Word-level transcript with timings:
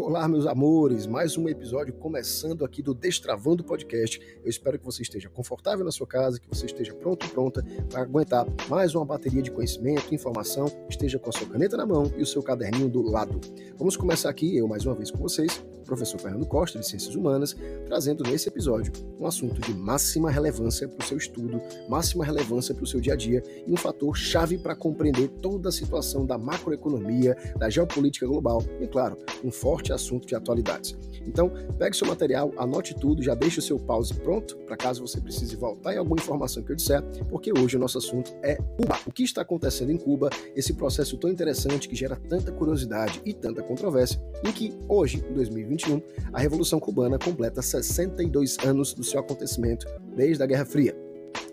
Olá, 0.00 0.28
meus 0.28 0.46
amores, 0.46 1.08
mais 1.08 1.36
um 1.36 1.48
episódio 1.48 1.92
começando 1.92 2.64
aqui 2.64 2.80
do 2.80 2.94
Destravando 2.94 3.64
Podcast. 3.64 4.20
Eu 4.44 4.48
espero 4.48 4.78
que 4.78 4.84
você 4.84 5.02
esteja 5.02 5.28
confortável 5.28 5.84
na 5.84 5.90
sua 5.90 6.06
casa, 6.06 6.38
que 6.38 6.48
você 6.48 6.66
esteja 6.66 6.94
pronto 6.94 7.28
pronta 7.30 7.64
para 7.90 8.02
aguentar 8.02 8.46
mais 8.68 8.94
uma 8.94 9.04
bateria 9.04 9.42
de 9.42 9.50
conhecimento, 9.50 10.14
informação, 10.14 10.70
esteja 10.88 11.18
com 11.18 11.30
a 11.30 11.32
sua 11.32 11.48
caneta 11.48 11.76
na 11.76 11.84
mão 11.84 12.12
e 12.16 12.22
o 12.22 12.26
seu 12.26 12.40
caderninho 12.44 12.88
do 12.88 13.02
lado. 13.02 13.40
Vamos 13.76 13.96
começar 13.96 14.30
aqui, 14.30 14.56
eu 14.56 14.68
mais 14.68 14.86
uma 14.86 14.94
vez 14.94 15.10
com 15.10 15.18
vocês, 15.18 15.60
professor 15.88 16.20
Fernando 16.20 16.46
Costa, 16.46 16.78
de 16.78 16.86
Ciências 16.86 17.14
Humanas, 17.14 17.56
trazendo 17.86 18.22
nesse 18.22 18.48
episódio 18.48 18.92
um 19.18 19.26
assunto 19.26 19.60
de 19.60 19.74
máxima 19.74 20.30
relevância 20.30 20.86
para 20.86 21.02
o 21.02 21.08
seu 21.08 21.16
estudo, 21.16 21.60
máxima 21.88 22.24
relevância 22.24 22.74
para 22.74 22.84
o 22.84 22.86
seu 22.86 23.00
dia 23.00 23.14
a 23.14 23.16
dia 23.16 23.42
e 23.66 23.72
um 23.72 23.76
fator 23.76 24.16
chave 24.16 24.58
para 24.58 24.76
compreender 24.76 25.28
toda 25.40 25.70
a 25.70 25.72
situação 25.72 26.26
da 26.26 26.36
macroeconomia, 26.36 27.36
da 27.56 27.70
geopolítica 27.70 28.26
global 28.26 28.62
e, 28.80 28.86
claro, 28.86 29.16
um 29.42 29.50
forte 29.50 29.92
assunto 29.92 30.28
de 30.28 30.34
atualidades. 30.34 30.94
Então, 31.26 31.50
pegue 31.78 31.96
seu 31.96 32.06
material, 32.06 32.52
anote 32.56 32.94
tudo, 32.94 33.22
já 33.22 33.34
deixe 33.34 33.58
o 33.58 33.62
seu 33.62 33.78
pause 33.78 34.14
pronto 34.14 34.56
para 34.58 34.76
caso 34.76 35.06
você 35.06 35.20
precise 35.20 35.56
voltar 35.56 35.94
em 35.94 35.98
alguma 35.98 36.16
informação 36.16 36.62
que 36.62 36.72
eu 36.72 36.76
disser, 36.76 37.02
porque 37.28 37.52
hoje 37.52 37.76
o 37.76 37.80
nosso 37.80 37.98
assunto 37.98 38.32
é 38.42 38.56
Cuba. 38.56 38.98
O 39.06 39.12
que 39.12 39.22
está 39.24 39.42
acontecendo 39.42 39.90
em 39.90 39.96
Cuba, 39.96 40.30
esse 40.54 40.72
processo 40.74 41.16
tão 41.16 41.30
interessante 41.30 41.88
que 41.88 41.94
gera 41.94 42.16
tanta 42.16 42.52
curiosidade 42.52 43.20
e 43.24 43.32
tanta 43.32 43.62
controvérsia, 43.62 44.20
em 44.44 44.52
que 44.52 44.72
hoje, 44.88 45.24
em 45.28 45.34
2020, 45.34 45.77
2021, 45.78 46.02
a 46.32 46.40
Revolução 46.40 46.80
Cubana 46.80 47.18
completa 47.18 47.62
62 47.62 48.58
anos 48.64 48.92
do 48.92 49.04
seu 49.04 49.20
acontecimento 49.20 49.86
desde 50.14 50.42
a 50.42 50.46
Guerra 50.46 50.64
Fria. 50.64 50.96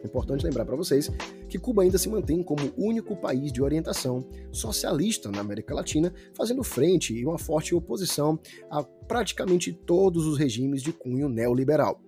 Importante 0.03 0.43
lembrar 0.43 0.65
para 0.65 0.75
vocês 0.75 1.09
que 1.47 1.59
Cuba 1.59 1.83
ainda 1.83 1.97
se 1.97 2.09
mantém 2.09 2.43
como 2.43 2.65
o 2.75 2.85
único 2.85 3.15
país 3.15 3.51
de 3.51 3.61
orientação 3.61 4.27
socialista 4.51 5.31
na 5.31 5.39
América 5.39 5.73
Latina, 5.73 6.13
fazendo 6.33 6.63
frente 6.63 7.13
e 7.13 7.25
uma 7.25 7.37
forte 7.37 7.73
oposição 7.73 8.39
a 8.69 8.83
praticamente 8.83 9.71
todos 9.71 10.25
os 10.25 10.37
regimes 10.37 10.81
de 10.81 10.91
cunho 10.91 11.29
neoliberal. 11.29 12.01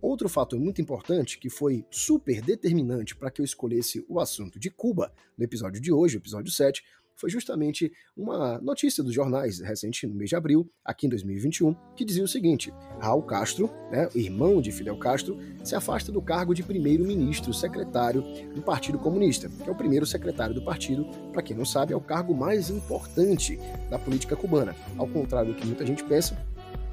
Outro 0.00 0.28
fator 0.28 0.60
muito 0.60 0.80
importante 0.80 1.38
que 1.38 1.50
foi 1.50 1.84
super 1.90 2.40
determinante 2.40 3.16
para 3.16 3.30
que 3.30 3.40
eu 3.40 3.44
escolhesse 3.44 4.04
o 4.08 4.20
assunto 4.20 4.58
de 4.58 4.70
Cuba 4.70 5.12
no 5.36 5.44
episódio 5.44 5.80
de 5.80 5.92
hoje, 5.92 6.16
o 6.16 6.20
episódio 6.20 6.52
7, 6.52 6.84
foi 7.18 7.28
justamente 7.28 7.92
uma 8.16 8.58
notícia 8.60 9.02
dos 9.02 9.12
jornais 9.12 9.58
recente, 9.58 10.06
no 10.06 10.14
mês 10.14 10.30
de 10.30 10.36
abril, 10.36 10.70
aqui 10.84 11.06
em 11.06 11.10
2021, 11.10 11.74
que 11.96 12.04
dizia 12.04 12.22
o 12.22 12.28
seguinte: 12.28 12.72
Raul 13.00 13.22
Castro, 13.22 13.68
né, 13.90 14.08
irmão 14.14 14.62
de 14.62 14.70
Fidel 14.70 14.96
Castro, 14.96 15.36
se 15.64 15.74
afasta 15.74 16.12
do 16.12 16.22
cargo 16.22 16.54
de 16.54 16.62
primeiro-ministro 16.62 17.52
secretário 17.52 18.22
do 18.54 18.62
Partido 18.62 18.98
Comunista, 18.98 19.48
que 19.48 19.68
é 19.68 19.72
o 19.72 19.76
primeiro 19.76 20.06
secretário 20.06 20.54
do 20.54 20.62
partido, 20.62 21.04
para 21.32 21.42
quem 21.42 21.56
não 21.56 21.64
sabe, 21.64 21.92
é 21.92 21.96
o 21.96 22.00
cargo 22.00 22.34
mais 22.34 22.70
importante 22.70 23.58
da 23.90 23.98
política 23.98 24.36
cubana. 24.36 24.74
Ao 24.96 25.08
contrário 25.08 25.52
do 25.52 25.58
que 25.58 25.66
muita 25.66 25.84
gente 25.84 26.04
pensa, 26.04 26.38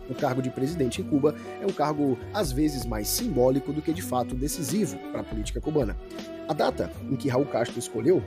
o 0.10 0.14
cargo 0.14 0.42
de 0.42 0.50
presidente 0.50 1.02
em 1.02 1.04
Cuba 1.04 1.36
é 1.62 1.66
um 1.66 1.72
cargo 1.72 2.18
às 2.34 2.52
vezes 2.52 2.86
mais 2.86 3.08
simbólico 3.08 3.74
do 3.74 3.82
que 3.82 3.94
de 3.94 4.02
fato 4.02 4.36
decisivo 4.36 4.98
para 5.12 5.22
a 5.22 5.24
política 5.24 5.60
cubana. 5.60 5.98
A 6.48 6.54
data 6.54 6.92
em 7.10 7.16
que 7.16 7.28
Raul 7.28 7.46
Castro 7.46 7.80
escolheu 7.80 8.22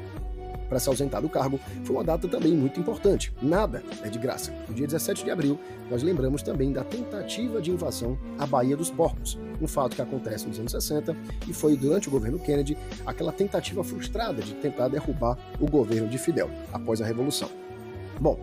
para 0.69 0.79
se 0.79 0.89
ausentar 0.89 1.23
do 1.23 1.29
cargo 1.29 1.59
foi 1.85 1.97
uma 1.97 2.05
data 2.05 2.29
também 2.29 2.53
muito 2.53 2.79
importante. 2.79 3.33
Nada 3.41 3.83
é 4.03 4.09
de 4.09 4.19
graça. 4.19 4.53
No 4.69 4.75
dia 4.75 4.87
17 4.87 5.25
de 5.25 5.31
abril, 5.31 5.59
nós 5.91 6.03
lembramos 6.03 6.43
também 6.43 6.73
da 6.73 6.85
tentativa 6.85 7.61
de 7.61 7.71
invasão 7.71 8.19
à 8.39 8.47
Baía 8.47 8.77
dos 8.77 8.91
Porcos, 8.91 9.39
um 9.61 9.67
fato 9.67 9.97
que 9.97 10.03
acontece 10.03 10.47
nos 10.47 10.59
anos 10.59 10.73
60 10.73 11.17
e 11.49 11.53
foi 11.53 11.77
durante 11.77 12.09
o 12.09 12.11
governo 12.11 12.39
Kennedy 12.39 12.77
aquela 13.07 13.33
tentativa 13.33 13.83
frustrada 13.83 14.43
de 14.43 14.55
tentar 14.55 14.89
derrubar 14.89 15.39
o 15.59 15.67
governo 15.67 16.09
de 16.09 16.19
Fidel 16.19 16.51
após 16.73 17.01
a 17.01 17.07
Revolução. 17.07 17.49
Bom, 18.21 18.39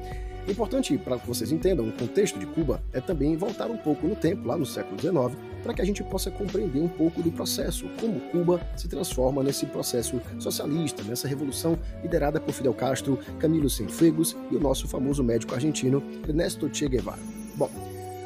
Importante 0.48 0.96
para 0.98 1.18
que 1.18 1.28
vocês 1.28 1.52
entendam 1.52 1.88
o 1.88 1.92
contexto 1.92 2.38
de 2.38 2.46
Cuba 2.46 2.82
é 2.94 3.02
também 3.02 3.36
voltar 3.36 3.68
um 3.68 3.78
pouco 3.78 4.08
no 4.08 4.16
tempo, 4.16 4.48
lá 4.48 4.56
no 4.56 4.66
século 4.66 5.00
XIX, 5.00 5.36
para 5.64 5.74
que 5.74 5.82
a 5.82 5.86
gente 5.86 6.04
possa 6.04 6.30
compreender 6.30 6.80
um 6.80 6.88
pouco 6.88 7.24
do 7.24 7.32
processo, 7.32 7.90
como 8.00 8.20
Cuba 8.30 8.62
se 8.78 8.88
transforma 8.88 9.42
nesse 9.42 9.66
processo 9.66 10.22
socialista, 10.38 11.02
nessa 11.02 11.28
revolução 11.28 11.80
liderada 12.04 12.40
por 12.40 12.54
Fidel 12.54 12.76
Castro, 12.76 13.18
Camilo 13.40 13.70
Cienfuegos 13.70 14.38
e 14.52 14.56
o 14.56 14.60
nosso 14.60 14.88
famoso 14.88 15.24
médico 15.24 15.56
argentino 15.56 16.04
Ernesto 16.28 16.70
Che 16.72 16.88
Guevara. 16.88 17.22
Bom, 17.56 17.72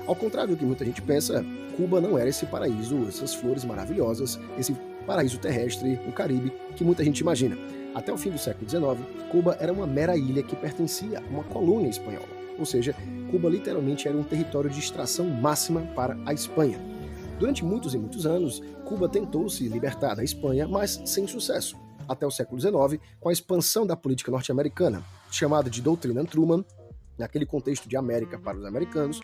ao 0.05 0.15
contrário 0.15 0.55
do 0.55 0.57
que 0.57 0.65
muita 0.65 0.83
gente 0.83 1.01
pensa, 1.01 1.45
Cuba 1.77 2.01
não 2.01 2.17
era 2.17 2.29
esse 2.29 2.45
paraíso, 2.45 3.07
essas 3.07 3.33
flores 3.33 3.63
maravilhosas, 3.63 4.37
esse 4.57 4.75
paraíso 5.05 5.39
terrestre, 5.39 5.99
o 6.07 6.11
Caribe, 6.11 6.51
que 6.75 6.83
muita 6.83 7.03
gente 7.03 7.19
imagina. 7.19 7.57
Até 7.95 8.13
o 8.13 8.17
fim 8.17 8.29
do 8.29 8.37
século 8.37 8.69
XIX, 8.69 9.07
Cuba 9.31 9.57
era 9.59 9.73
uma 9.73 9.87
mera 9.87 10.15
ilha 10.15 10.43
que 10.43 10.55
pertencia 10.55 11.19
a 11.19 11.21
uma 11.29 11.43
colônia 11.43 11.89
espanhola, 11.89 12.27
ou 12.57 12.65
seja, 12.65 12.95
Cuba 13.31 13.49
literalmente 13.49 14.07
era 14.07 14.17
um 14.17 14.23
território 14.23 14.69
de 14.69 14.79
extração 14.79 15.25
máxima 15.27 15.81
para 15.95 16.17
a 16.25 16.33
Espanha. 16.33 16.79
Durante 17.39 17.63
muitos 17.63 17.93
e 17.93 17.97
muitos 17.97 18.25
anos, 18.25 18.61
Cuba 18.85 19.07
tentou 19.07 19.49
se 19.49 19.67
libertar 19.67 20.15
da 20.15 20.23
Espanha, 20.23 20.67
mas 20.67 21.01
sem 21.05 21.25
sucesso. 21.25 21.77
Até 22.07 22.25
o 22.25 22.31
século 22.31 22.59
XIX, 22.59 23.01
com 23.19 23.29
a 23.29 23.31
expansão 23.31 23.85
da 23.85 23.95
política 23.95 24.31
norte-americana, 24.31 25.03
chamada 25.31 25.69
de 25.69 25.81
Doutrina 25.81 26.25
Truman, 26.25 26.65
naquele 27.17 27.45
contexto 27.45 27.87
de 27.87 27.95
América 27.95 28.39
para 28.39 28.57
os 28.57 28.65
americanos, 28.65 29.21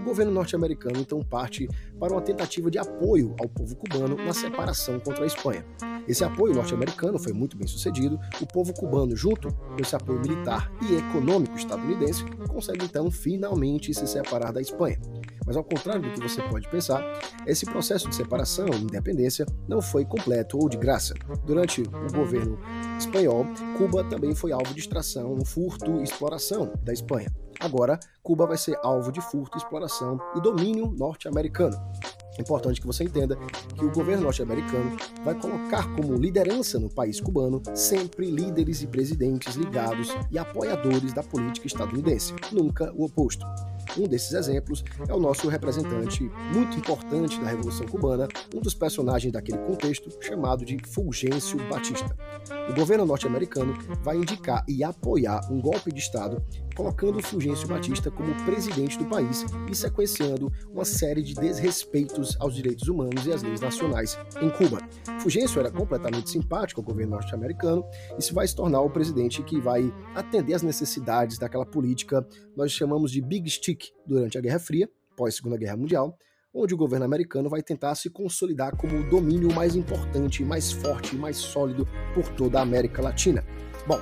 o 0.00 0.02
governo 0.02 0.32
norte-americano 0.32 0.98
então 0.98 1.22
parte 1.22 1.68
para 1.98 2.12
uma 2.12 2.22
tentativa 2.22 2.70
de 2.70 2.78
apoio 2.78 3.34
ao 3.38 3.48
povo 3.48 3.76
cubano 3.76 4.16
na 4.16 4.32
separação 4.32 4.98
contra 4.98 5.24
a 5.24 5.26
Espanha. 5.26 5.64
Esse 6.08 6.24
apoio 6.24 6.54
norte-americano 6.54 7.18
foi 7.18 7.32
muito 7.32 7.56
bem 7.56 7.66
sucedido, 7.66 8.18
o 8.40 8.46
povo 8.46 8.72
cubano, 8.72 9.14
junto 9.14 9.52
com 9.52 9.76
esse 9.80 9.94
apoio 9.94 10.18
militar 10.20 10.72
e 10.82 10.94
econômico 10.94 11.56
estadunidense, 11.56 12.24
consegue 12.48 12.84
então 12.84 13.10
finalmente 13.10 13.92
se 13.92 14.06
separar 14.06 14.52
da 14.52 14.60
Espanha. 14.60 14.98
Mas 15.46 15.56
ao 15.56 15.64
contrário 15.64 16.02
do 16.02 16.10
que 16.10 16.20
você 16.20 16.42
pode 16.42 16.68
pensar, 16.68 17.02
esse 17.46 17.66
processo 17.66 18.08
de 18.08 18.14
separação 18.14 18.66
e 18.72 18.82
independência 18.82 19.44
não 19.68 19.82
foi 19.82 20.04
completo 20.04 20.58
ou 20.58 20.68
de 20.68 20.76
graça. 20.76 21.14
Durante 21.44 21.82
o 21.82 22.12
governo 22.12 22.58
espanhol, 22.98 23.46
Cuba 23.76 24.04
também 24.04 24.34
foi 24.34 24.52
alvo 24.52 24.72
de 24.72 24.80
extração, 24.80 25.36
furto 25.44 26.00
e 26.00 26.04
exploração 26.04 26.72
da 26.82 26.92
Espanha. 26.92 27.28
Agora, 27.60 28.00
Cuba 28.22 28.46
vai 28.46 28.56
ser 28.56 28.78
alvo 28.82 29.12
de 29.12 29.20
furto, 29.20 29.58
exploração 29.58 30.18
e 30.34 30.40
domínio 30.40 30.94
norte-americano. 30.96 31.76
É 32.38 32.40
importante 32.40 32.80
que 32.80 32.86
você 32.86 33.04
entenda 33.04 33.36
que 33.76 33.84
o 33.84 33.92
governo 33.92 34.24
norte-americano 34.24 34.96
vai 35.22 35.34
colocar 35.34 35.94
como 35.94 36.14
liderança 36.14 36.78
no 36.78 36.88
país 36.88 37.20
cubano 37.20 37.60
sempre 37.74 38.30
líderes 38.30 38.80
e 38.80 38.86
presidentes 38.86 39.56
ligados 39.56 40.08
e 40.30 40.38
apoiadores 40.38 41.12
da 41.12 41.22
política 41.22 41.66
estadunidense, 41.66 42.34
nunca 42.50 42.90
o 42.94 43.04
oposto. 43.04 43.44
Um 43.98 44.06
desses 44.06 44.32
exemplos 44.32 44.84
é 45.08 45.12
o 45.12 45.18
nosso 45.18 45.48
representante 45.48 46.30
muito 46.54 46.78
importante 46.78 47.38
da 47.40 47.48
Revolução 47.48 47.86
Cubana, 47.86 48.28
um 48.54 48.60
dos 48.60 48.74
personagens 48.74 49.32
daquele 49.32 49.58
contexto, 49.58 50.08
chamado 50.22 50.64
de 50.64 50.78
Fulgêncio 50.86 51.58
Batista. 51.68 52.16
O 52.70 52.72
governo 52.72 53.04
norte-americano 53.04 53.76
vai 54.00 54.16
indicar 54.16 54.64
e 54.68 54.84
apoiar 54.84 55.40
um 55.50 55.60
golpe 55.60 55.92
de 55.92 55.98
Estado, 55.98 56.40
colocando 56.76 57.20
Fulgêncio 57.20 57.66
Batista 57.66 58.12
como 58.12 58.32
presidente 58.44 58.96
do 58.96 59.06
país 59.06 59.44
e 59.68 59.74
sequenciando 59.74 60.52
uma 60.72 60.84
série 60.84 61.20
de 61.20 61.34
desrespeitos 61.34 62.36
aos 62.38 62.54
direitos 62.54 62.86
humanos 62.86 63.26
e 63.26 63.32
às 63.32 63.42
leis 63.42 63.60
nacionais 63.60 64.16
em 64.40 64.48
Cuba. 64.50 64.78
Fulgêncio 65.18 65.58
era 65.58 65.68
completamente 65.68 66.30
simpático 66.30 66.80
ao 66.80 66.86
governo 66.86 67.16
norte-americano. 67.16 67.84
E 68.16 68.22
se 68.22 68.32
vai 68.32 68.46
se 68.46 68.54
tornar 68.54 68.82
o 68.82 68.90
presidente 68.90 69.42
que 69.42 69.60
vai 69.60 69.92
atender 70.14 70.54
às 70.54 70.62
necessidades 70.62 71.38
daquela 71.38 71.66
política. 71.66 72.24
Nós 72.56 72.70
chamamos 72.70 73.10
de 73.10 73.20
Big 73.20 73.50
Stick 73.50 73.88
durante 74.06 74.38
a 74.38 74.40
Guerra 74.40 74.60
Fria, 74.60 74.88
pós-Segunda 75.16 75.56
Guerra 75.56 75.76
Mundial, 75.76 76.16
onde 76.52 76.74
o 76.74 76.76
governo 76.76 77.04
americano 77.04 77.48
vai 77.48 77.62
tentar 77.62 77.94
se 77.94 78.10
consolidar 78.10 78.76
como 78.76 78.98
o 78.98 79.08
domínio 79.08 79.52
mais 79.54 79.76
importante, 79.76 80.44
mais 80.44 80.72
forte 80.72 81.14
e 81.14 81.18
mais 81.18 81.36
sólido 81.36 81.88
por 82.12 82.28
toda 82.30 82.58
a 82.58 82.62
América 82.62 83.00
Latina. 83.00 83.44
Bom, 83.86 84.00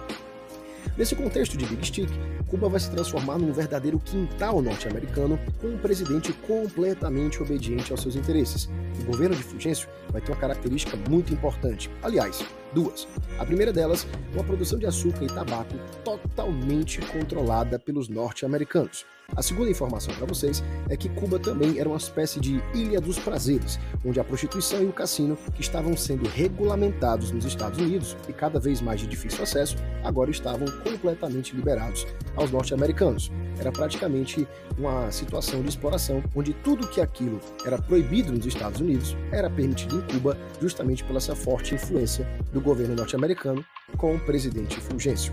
nesse 0.96 1.14
contexto 1.14 1.56
de 1.56 1.66
Big 1.66 1.86
Stick, 1.86 2.10
Cuba 2.48 2.68
vai 2.68 2.80
se 2.80 2.90
transformar 2.90 3.38
num 3.38 3.52
verdadeiro 3.52 4.00
quintal 4.00 4.62
norte-americano 4.62 5.38
com 5.60 5.68
um 5.68 5.78
presidente 5.78 6.32
completamente 6.32 7.42
obediente 7.42 7.92
aos 7.92 8.00
seus 8.00 8.16
interesses. 8.16 8.70
O 9.02 9.04
governo 9.04 9.36
de 9.36 9.42
Fulgêncio 9.42 9.88
vai 10.10 10.22
ter 10.22 10.32
uma 10.32 10.40
característica 10.40 10.96
muito 11.08 11.32
importante. 11.32 11.90
Aliás, 12.02 12.42
duas. 12.72 13.06
A 13.38 13.44
primeira 13.44 13.72
delas, 13.72 14.06
uma 14.32 14.44
produção 14.44 14.78
de 14.78 14.86
açúcar 14.86 15.24
e 15.24 15.28
tabaco 15.28 15.74
totalmente 16.04 17.00
controlada 17.06 17.78
pelos 17.78 18.08
norte-americanos. 18.08 19.04
A 19.36 19.42
segunda 19.42 19.70
informação 19.70 20.14
para 20.14 20.26
vocês 20.26 20.64
é 20.88 20.96
que 20.96 21.08
Cuba 21.10 21.38
também 21.38 21.78
era 21.78 21.88
uma 21.88 21.98
espécie 21.98 22.40
de 22.40 22.62
ilha 22.74 22.98
dos 22.98 23.18
prazeres, 23.18 23.78
onde 24.04 24.18
a 24.18 24.24
prostituição 24.24 24.82
e 24.82 24.86
o 24.86 24.92
cassino, 24.92 25.36
que 25.54 25.60
estavam 25.60 25.94
sendo 25.96 26.26
regulamentados 26.28 27.30
nos 27.30 27.44
Estados 27.44 27.78
Unidos 27.78 28.16
e 28.26 28.32
cada 28.32 28.58
vez 28.58 28.80
mais 28.80 29.00
de 29.00 29.06
difícil 29.06 29.42
acesso, 29.42 29.76
agora 30.02 30.30
estavam 30.30 30.66
completamente 30.82 31.54
liberados 31.54 32.06
aos 32.36 32.50
norte-americanos. 32.50 33.30
Era 33.58 33.72
praticamente 33.72 34.46
uma 34.78 35.10
situação 35.10 35.62
de 35.62 35.68
exploração 35.68 36.22
onde 36.34 36.52
tudo 36.52 36.88
que 36.88 37.00
aquilo 37.00 37.40
era 37.64 37.76
proibido 37.80 38.32
nos 38.32 38.46
Estados 38.46 38.80
Unidos 38.80 39.16
era 39.32 39.50
permitido 39.50 39.98
em 39.98 40.12
Cuba, 40.12 40.36
justamente 40.60 41.04
pela 41.04 41.18
essa 41.18 41.34
forte 41.34 41.74
influência 41.74 42.26
do 42.52 42.60
governo 42.60 42.94
norte-americano 42.94 43.64
com 43.96 44.14
o 44.14 44.20
presidente 44.20 44.80
Fulgêncio. 44.80 45.32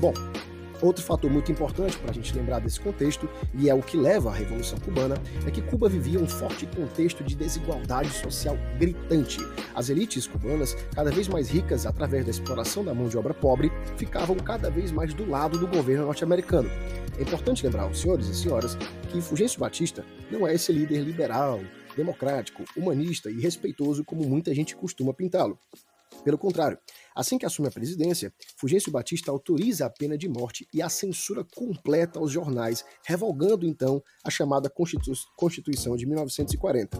Bom, 0.00 0.14
Outro 0.80 1.04
fator 1.04 1.30
muito 1.30 1.50
importante 1.50 1.98
para 1.98 2.10
a 2.10 2.14
gente 2.14 2.34
lembrar 2.34 2.60
desse 2.60 2.78
contexto, 2.78 3.28
e 3.54 3.68
é 3.68 3.74
o 3.74 3.82
que 3.82 3.96
leva 3.96 4.30
à 4.30 4.32
Revolução 4.32 4.78
Cubana, 4.78 5.16
é 5.46 5.50
que 5.50 5.60
Cuba 5.60 5.88
vivia 5.88 6.20
um 6.20 6.28
forte 6.28 6.66
contexto 6.66 7.24
de 7.24 7.34
desigualdade 7.34 8.10
social 8.10 8.56
gritante. 8.78 9.38
As 9.74 9.88
elites 9.88 10.26
cubanas, 10.26 10.74
cada 10.94 11.10
vez 11.10 11.26
mais 11.26 11.50
ricas 11.50 11.84
através 11.84 12.24
da 12.24 12.30
exploração 12.30 12.84
da 12.84 12.94
mão 12.94 13.08
de 13.08 13.18
obra 13.18 13.34
pobre, 13.34 13.72
ficavam 13.96 14.36
cada 14.36 14.70
vez 14.70 14.92
mais 14.92 15.12
do 15.12 15.28
lado 15.28 15.58
do 15.58 15.66
governo 15.66 16.06
norte-americano. 16.06 16.70
É 17.18 17.22
importante 17.22 17.64
lembrar 17.64 17.82
aos 17.82 18.00
senhores 18.00 18.28
e 18.28 18.34
senhoras 18.34 18.76
que 19.10 19.20
Fulgêncio 19.20 19.58
Batista 19.58 20.04
não 20.30 20.46
é 20.46 20.54
esse 20.54 20.72
líder 20.72 21.00
liberal, 21.00 21.60
democrático, 21.96 22.62
humanista 22.76 23.28
e 23.30 23.40
respeitoso 23.40 24.04
como 24.04 24.22
muita 24.28 24.54
gente 24.54 24.76
costuma 24.76 25.12
pintá-lo. 25.12 25.58
Pelo 26.24 26.38
contrário, 26.38 26.78
assim 27.18 27.36
que 27.36 27.44
assume 27.44 27.66
a 27.66 27.72
presidência, 27.72 28.32
Fulgêncio 28.56 28.92
Batista 28.92 29.32
autoriza 29.32 29.86
a 29.86 29.90
pena 29.90 30.16
de 30.16 30.28
morte 30.28 30.68
e 30.72 30.80
a 30.80 30.88
censura 30.88 31.44
completa 31.44 32.20
aos 32.20 32.30
jornais, 32.30 32.84
revogando 33.04 33.66
então 33.66 34.00
a 34.22 34.30
chamada 34.30 34.70
Constitu 34.70 35.12
Constituição 35.36 35.96
de 35.96 36.06
1940. 36.06 36.96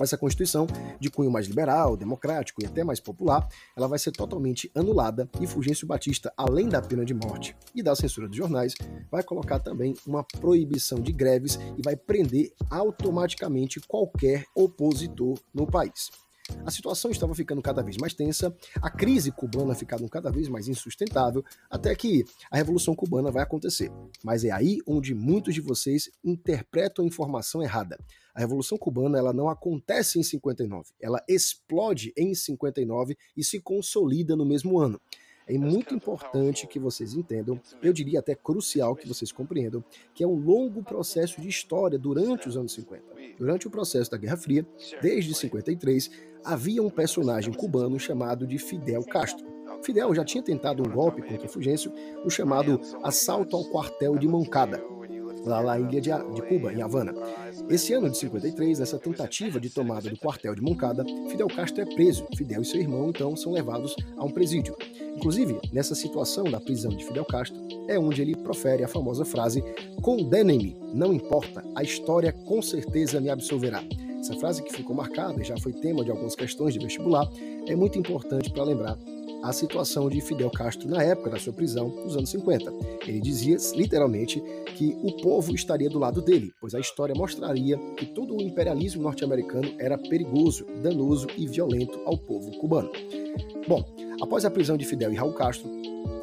Essa 0.00 0.18
Constituição, 0.18 0.66
de 0.98 1.08
cunho 1.10 1.30
mais 1.30 1.46
liberal, 1.46 1.96
democrático 1.96 2.62
e 2.62 2.66
até 2.66 2.82
mais 2.82 2.98
popular, 2.98 3.46
ela 3.76 3.86
vai 3.86 3.98
ser 3.98 4.10
totalmente 4.10 4.70
anulada 4.74 5.28
e 5.40 5.46
Fulgêncio 5.46 5.86
Batista, 5.86 6.32
além 6.36 6.68
da 6.68 6.82
pena 6.82 7.04
de 7.04 7.14
morte 7.14 7.54
e 7.74 7.82
da 7.82 7.94
censura 7.94 8.26
dos 8.26 8.36
jornais, 8.36 8.74
vai 9.10 9.22
colocar 9.22 9.60
também 9.60 9.94
uma 10.06 10.24
proibição 10.24 11.00
de 11.00 11.12
greves 11.12 11.58
e 11.76 11.82
vai 11.82 11.94
prender 11.94 12.52
automaticamente 12.70 13.78
qualquer 13.80 14.44
opositor 14.56 15.38
no 15.52 15.66
país. 15.66 16.23
A 16.64 16.70
situação 16.70 17.10
estava 17.10 17.34
ficando 17.34 17.62
cada 17.62 17.82
vez 17.82 17.96
mais 17.96 18.12
tensa, 18.12 18.54
a 18.76 18.90
crise 18.90 19.32
cubana 19.32 19.74
ficando 19.74 20.08
cada 20.08 20.30
vez 20.30 20.48
mais 20.48 20.68
insustentável, 20.68 21.42
até 21.70 21.94
que 21.94 22.24
a 22.50 22.56
Revolução 22.56 22.94
Cubana 22.94 23.30
vai 23.30 23.42
acontecer. 23.42 23.90
Mas 24.22 24.44
é 24.44 24.50
aí 24.50 24.78
onde 24.86 25.14
muitos 25.14 25.54
de 25.54 25.60
vocês 25.60 26.10
interpretam 26.22 27.04
a 27.04 27.08
informação 27.08 27.62
errada. 27.62 27.98
A 28.34 28.40
Revolução 28.40 28.76
Cubana 28.76 29.18
ela 29.18 29.32
não 29.32 29.48
acontece 29.48 30.18
em 30.18 30.22
59, 30.22 30.90
ela 31.00 31.22
explode 31.28 32.12
em 32.16 32.34
59 32.34 33.16
e 33.36 33.44
se 33.44 33.60
consolida 33.60 34.36
no 34.36 34.44
mesmo 34.44 34.78
ano. 34.78 35.00
É 35.46 35.58
muito 35.58 35.94
importante 35.94 36.66
que 36.66 36.78
vocês 36.78 37.12
entendam, 37.12 37.60
eu 37.82 37.92
diria 37.92 38.20
até 38.20 38.34
crucial 38.34 38.96
que 38.96 39.06
vocês 39.06 39.30
compreendam, 39.30 39.84
que 40.14 40.24
é 40.24 40.26
um 40.26 40.36
longo 40.36 40.82
processo 40.82 41.40
de 41.40 41.48
história 41.48 41.98
durante 41.98 42.48
os 42.48 42.56
anos 42.56 42.72
50. 42.72 43.04
Durante 43.38 43.66
o 43.66 43.70
processo 43.70 44.10
da 44.10 44.16
Guerra 44.16 44.36
Fria, 44.36 44.66
desde 45.02 45.34
53, 45.34 46.10
havia 46.44 46.82
um 46.82 46.90
personagem 46.90 47.52
cubano 47.52 47.98
chamado 47.98 48.46
de 48.46 48.58
Fidel 48.58 49.02
Castro. 49.04 49.44
Fidel 49.82 50.14
já 50.14 50.24
tinha 50.24 50.42
tentado 50.42 50.82
um 50.82 50.90
golpe 50.90 51.20
contra 51.22 51.48
Fulgêncio, 51.48 51.92
o 52.24 52.30
chamado 52.30 52.80
assalto 53.02 53.56
ao 53.56 53.64
quartel 53.64 54.16
de 54.16 54.26
Moncada, 54.26 54.82
lá 55.44 55.62
na 55.62 55.78
ilha 55.78 56.00
de, 56.00 56.10
de 56.10 56.42
Cuba, 56.42 56.72
em 56.72 56.80
Havana. 56.80 57.12
Esse 57.68 57.92
ano 57.92 58.10
de 58.10 58.16
53, 58.18 58.78
nessa 58.78 58.98
tentativa 58.98 59.60
de 59.60 59.70
tomada 59.70 60.08
do 60.08 60.18
quartel 60.18 60.54
de 60.54 60.62
Moncada, 60.62 61.04
Fidel 61.28 61.48
Castro 61.48 61.82
é 61.82 61.86
preso. 61.86 62.26
Fidel 62.36 62.62
e 62.62 62.64
seu 62.64 62.80
irmão, 62.80 63.10
então, 63.10 63.36
são 63.36 63.52
levados 63.52 63.94
a 64.16 64.24
um 64.24 64.30
presídio. 64.30 64.76
Inclusive, 65.16 65.58
nessa 65.72 65.94
situação 65.94 66.44
da 66.44 66.60
prisão 66.60 66.90
de 66.90 67.04
Fidel 67.04 67.24
Castro, 67.24 67.56
é 67.88 67.98
onde 67.98 68.22
ele 68.22 68.36
profere 68.36 68.84
a 68.84 68.88
famosa 68.88 69.24
frase: 69.24 69.62
Condenem-me, 70.02 70.76
não 70.92 71.12
importa, 71.12 71.64
a 71.74 71.82
história 71.82 72.32
com 72.32 72.60
certeza 72.62 73.20
me 73.20 73.30
absolverá. 73.30 73.82
Essa 74.20 74.34
frase 74.36 74.62
que 74.62 74.72
ficou 74.72 74.96
marcada 74.96 75.40
e 75.40 75.44
já 75.44 75.56
foi 75.58 75.72
tema 75.72 76.02
de 76.02 76.10
algumas 76.10 76.34
questões 76.34 76.72
de 76.72 76.80
vestibular 76.80 77.28
é 77.66 77.76
muito 77.76 77.98
importante 77.98 78.50
para 78.50 78.64
lembrar 78.64 78.98
a 79.44 79.52
situação 79.52 80.08
de 80.08 80.22
Fidel 80.22 80.50
Castro 80.50 80.88
na 80.88 81.02
época 81.02 81.28
da 81.28 81.38
sua 81.38 81.52
prisão, 81.52 81.88
nos 81.88 82.16
anos 82.16 82.30
50. 82.30 82.72
Ele 83.06 83.20
dizia, 83.20 83.58
literalmente, 83.74 84.42
que 84.74 84.96
o 85.02 85.12
povo 85.18 85.54
estaria 85.54 85.90
do 85.90 85.98
lado 85.98 86.22
dele, 86.22 86.50
pois 86.58 86.74
a 86.74 86.80
história 86.80 87.14
mostraria 87.14 87.76
que 87.94 88.06
todo 88.06 88.34
o 88.34 88.40
imperialismo 88.40 89.02
norte-americano 89.02 89.74
era 89.78 89.98
perigoso, 89.98 90.64
danoso 90.82 91.26
e 91.36 91.46
violento 91.46 92.00
ao 92.06 92.16
povo 92.16 92.50
cubano. 92.52 92.90
Bom, 93.68 93.84
após 94.20 94.44
a 94.44 94.50
prisão 94.50 94.76
de 94.76 94.84
Fidel 94.84 95.12
e 95.12 95.16
Raul 95.16 95.32
Castro, 95.32 95.70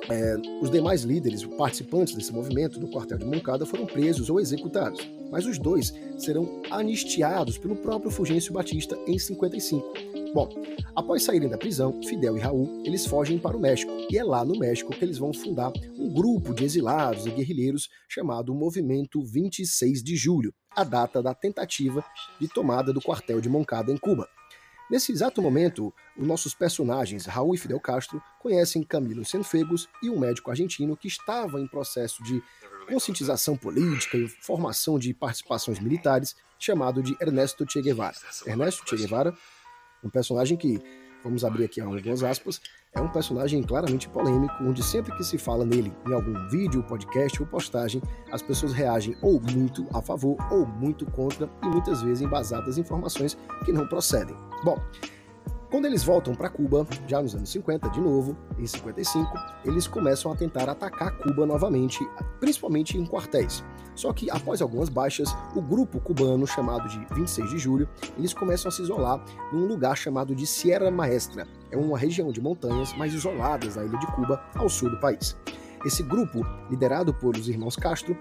é, 0.10 0.36
os 0.62 0.70
demais 0.70 1.04
líderes, 1.04 1.46
participantes 1.46 2.14
desse 2.14 2.34
movimento 2.34 2.80
do 2.80 2.88
quartel 2.88 3.18
de 3.18 3.26
Moncada 3.26 3.66
foram 3.66 3.86
presos 3.86 4.30
ou 4.30 4.40
executados, 4.40 5.00
mas 5.32 5.46
os 5.46 5.58
dois 5.58 5.94
serão 6.18 6.62
anistiados 6.70 7.58
pelo 7.58 7.76
próprio 7.76 8.12
Fulgêncio 8.12 8.52
Batista 8.52 8.98
em 9.08 9.18
55. 9.18 9.94
Bom, 10.34 10.50
após 10.96 11.24
saírem 11.24 11.50
da 11.50 11.58
prisão, 11.58 12.02
Fidel 12.04 12.38
e 12.38 12.40
Raul, 12.40 12.82
eles 12.86 13.06
fogem 13.06 13.38
para 13.38 13.56
o 13.56 13.60
México, 13.60 13.92
e 14.10 14.18
é 14.18 14.24
lá 14.24 14.46
no 14.46 14.58
México 14.58 14.92
que 14.92 15.04
eles 15.04 15.18
vão 15.18 15.34
fundar 15.34 15.72
um 15.98 16.10
grupo 16.10 16.54
de 16.54 16.64
exilados 16.64 17.26
e 17.26 17.32
guerrilheiros 17.32 17.90
chamado 18.08 18.56
Movimento 18.56 19.22
26 19.22 20.02
de 20.02 20.16
Julho, 20.16 20.54
a 20.72 20.84
data 20.84 21.22
da 21.22 21.34
tentativa 21.34 22.04
de 22.40 22.48
tomada 22.48 22.94
do 22.94 23.02
quartel 23.02 23.42
de 23.42 23.50
Moncada 23.50 23.92
em 23.92 23.98
Cuba. 23.98 24.28
Nesse 24.92 25.14
exato 25.14 25.42
momento, 25.42 25.94
os 26.18 26.28
nossos 26.28 26.54
personagens, 26.54 27.26
Raul 27.26 27.56
e 27.56 27.58
Fidel 27.58 27.80
Castro, 27.80 28.22
conhecem 28.42 28.84
Camilo 28.84 29.24
Cienfuegos 29.24 29.88
e 30.04 30.10
um 30.10 30.20
médico 30.20 30.52
argentino 30.52 30.98
que 30.98 31.08
estava 31.08 31.62
em 31.62 31.66
processo 31.66 32.22
de 32.22 32.44
conscientização 32.90 33.56
política 33.56 34.18
e 34.18 34.28
formação 34.28 35.00
de 35.00 35.14
participações 35.14 35.80
militares, 35.80 36.36
chamado 36.60 37.02
de 37.02 37.16
Ernesto 37.22 37.66
Che 37.66 37.82
Guevara. 37.82 38.18
Ernesto 38.46 38.84
Che 38.86 38.98
Guevara 38.98 39.34
um 40.04 40.10
personagem 40.10 40.58
que, 40.58 40.82
vamos 41.24 41.46
abrir 41.46 41.64
aqui 41.64 41.80
algumas 41.80 42.22
aspas, 42.22 42.60
é 42.94 43.00
um 43.00 43.08
personagem 43.08 43.64
claramente 43.64 44.10
polêmico, 44.10 44.54
onde 44.62 44.84
sempre 44.84 45.16
que 45.16 45.24
se 45.24 45.38
fala 45.38 45.64
nele 45.64 45.94
em 46.08 46.14
algum 46.14 46.48
vídeo, 46.50 46.84
podcast 46.84 47.42
ou 47.42 47.48
postagem, 47.48 48.02
as 48.32 48.42
pessoas 48.42 48.74
reagem 48.74 49.16
ou 49.22 49.40
muito 49.40 49.88
a 49.94 50.02
favor 50.02 50.36
ou 50.52 50.66
muito 50.66 51.06
contra 51.06 51.50
e 51.64 51.68
muitas 51.68 52.02
vezes 52.02 52.22
embasadas 52.22 52.78
em 52.78 52.82
informações 52.82 53.38
que 53.64 53.72
não 53.72 53.88
procedem. 53.88 54.36
Bom, 54.64 54.78
quando 55.72 55.86
eles 55.86 56.04
voltam 56.04 56.36
para 56.36 56.50
Cuba, 56.50 56.86
já 57.08 57.22
nos 57.22 57.34
anos 57.34 57.50
50, 57.50 57.90
de 57.92 58.02
novo, 58.02 58.36
em 58.60 58.68
55, 58.68 59.34
eles 59.64 59.88
começam 59.88 60.30
a 60.30 60.36
tentar 60.36 60.68
atacar 60.70 61.18
Cuba 61.18 61.46
novamente, 61.46 62.06
principalmente 62.42 62.98
em 62.98 63.06
quartéis. 63.06 63.64
Só 63.96 64.12
que 64.12 64.30
após 64.30 64.62
algumas 64.62 64.90
baixas, 64.90 65.34
o 65.56 65.62
grupo 65.62 66.02
cubano 66.02 66.46
chamado 66.46 66.90
de 66.90 67.00
26 67.16 67.50
de 67.50 67.58
Julho, 67.58 67.90
eles 68.18 68.34
começam 68.34 68.68
a 68.68 68.72
se 68.72 68.82
isolar 68.82 69.24
num 69.54 69.66
lugar 69.66 69.96
chamado 69.96 70.36
de 70.36 70.46
Sierra 70.46 70.92
Maestra. 70.92 71.48
É 71.72 71.78
uma 71.78 71.98
região 71.98 72.34
de 72.34 72.42
montanhas 72.42 72.94
mais 72.98 73.14
isoladas 73.14 73.76
da 73.76 73.86
ilha 73.86 73.98
de 73.98 74.08
Cuba, 74.08 74.44
ao 74.56 74.68
sul 74.68 74.90
do 74.90 75.00
país. 75.00 75.38
Esse 75.86 76.04
grupo, 76.04 76.46
liderado 76.70 77.14
por 77.14 77.38
os 77.38 77.48
irmãos 77.48 77.78
Castro, 77.78 78.18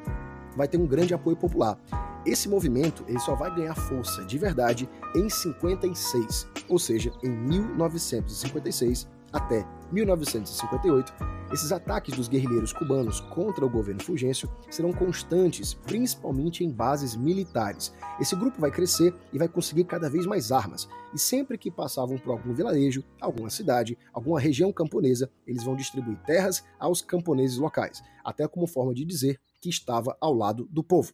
vai 0.57 0.69
ter 0.69 0.79
um 0.79 0.87
grande 0.87 1.15
apoio 1.15 1.37
popular. 1.37 1.77
Esse 2.25 2.49
movimento 2.49 3.05
ele 3.09 3.19
só 3.19 3.35
vai 3.35 3.53
ganhar 3.55 3.75
força 3.75 4.25
de 4.25 4.39
verdade 4.39 4.89
em 5.17 5.29
56, 5.29 6.47
ou 6.71 6.79
seja, 6.79 7.13
em 7.23 7.29
1956 7.29 9.09
até 9.33 9.65
1958, 9.93 11.13
esses 11.53 11.73
ataques 11.73 12.17
dos 12.17 12.29
guerrilheiros 12.29 12.73
cubanos 12.73 13.21
contra 13.21 13.65
o 13.65 13.71
governo 13.71 14.03
Fulgêncio 14.03 14.49
serão 14.71 14.93
constantes, 14.93 15.75
principalmente 15.75 16.65
em 16.65 16.71
bases 16.71 17.17
militares. 17.17 17.93
Esse 18.21 18.37
grupo 18.37 18.61
vai 18.61 18.71
crescer 18.71 19.15
e 19.33 19.39
vai 19.39 19.49
conseguir 19.49 19.85
cada 19.85 20.09
vez 20.09 20.27
mais 20.27 20.53
armas, 20.53 20.89
e 21.13 21.19
sempre 21.19 21.59
que 21.59 21.71
passavam 21.71 22.19
por 22.19 22.33
algum 22.33 22.53
vilarejo, 22.53 23.05
alguma 23.21 23.51
cidade, 23.51 23.99
alguma 24.13 24.39
região 24.39 24.73
camponesa, 24.73 25.31
eles 25.47 25.65
vão 25.65 25.77
distribuir 25.77 26.19
terras 26.25 26.65
aos 26.79 27.03
camponeses 27.03 27.59
locais, 27.59 28.03
até 28.25 28.47
como 28.47 28.67
forma 28.67 28.95
de 28.95 29.05
dizer 29.05 29.41
que 29.61 29.69
estava 29.69 30.17
ao 30.21 30.33
lado 30.33 30.69
do 30.71 30.85
povo. 30.85 31.13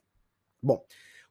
Bom, 0.62 0.82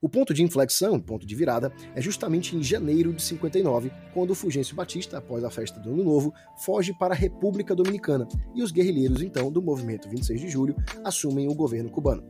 o 0.02 0.10
ponto 0.10 0.34
de 0.34 0.44
inflexão, 0.44 1.00
ponto 1.00 1.26
de 1.26 1.36
virada, 1.36 1.72
é 1.96 2.02
justamente 2.02 2.56
em 2.56 2.64
janeiro 2.64 3.14
de 3.14 3.22
59, 3.22 3.92
quando 4.14 4.36
Fulgêncio 4.36 4.76
Batista, 4.76 5.18
após 5.18 5.44
a 5.44 5.50
festa 5.50 5.80
do 5.80 5.92
Ano 5.92 6.04
Novo, 6.04 6.34
foge 6.58 6.94
para 6.98 7.14
a 7.14 7.18
República 7.18 7.76
Dominicana 7.76 8.28
e 8.54 8.62
os 8.62 8.72
guerrilheiros, 8.72 9.22
então, 9.22 9.52
do 9.52 9.62
movimento 9.62 10.10
26 10.10 10.42
de 10.42 10.50
julho, 10.50 10.76
assumem 11.04 11.48
o 11.48 11.56
governo 11.56 11.90
cubano. 11.90 12.24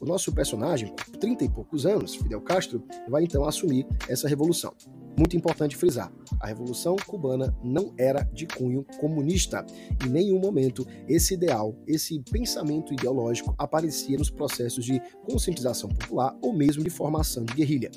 O 0.00 0.04
nosso 0.04 0.32
personagem, 0.32 0.88
com 0.88 1.18
30 1.18 1.44
e 1.44 1.48
poucos 1.48 1.84
anos, 1.84 2.14
Fidel 2.14 2.40
Castro, 2.40 2.84
vai 3.08 3.24
então 3.24 3.44
assumir 3.44 3.84
essa 4.08 4.28
revolução. 4.28 4.72
Muito 5.18 5.36
importante 5.36 5.76
frisar: 5.76 6.12
a 6.40 6.46
Revolução 6.46 6.94
Cubana 7.04 7.52
não 7.64 7.92
era 7.98 8.22
de 8.32 8.46
cunho 8.46 8.84
comunista. 9.00 9.66
Em 10.06 10.08
nenhum 10.08 10.38
momento 10.38 10.86
esse 11.08 11.34
ideal, 11.34 11.76
esse 11.88 12.20
pensamento 12.30 12.92
ideológico 12.92 13.52
aparecia 13.58 14.16
nos 14.16 14.30
processos 14.30 14.84
de 14.84 15.02
conscientização 15.28 15.90
popular 15.90 16.36
ou 16.40 16.52
mesmo 16.52 16.84
de 16.84 16.90
formação 16.90 17.44
de 17.44 17.54
guerrilha. 17.54 17.90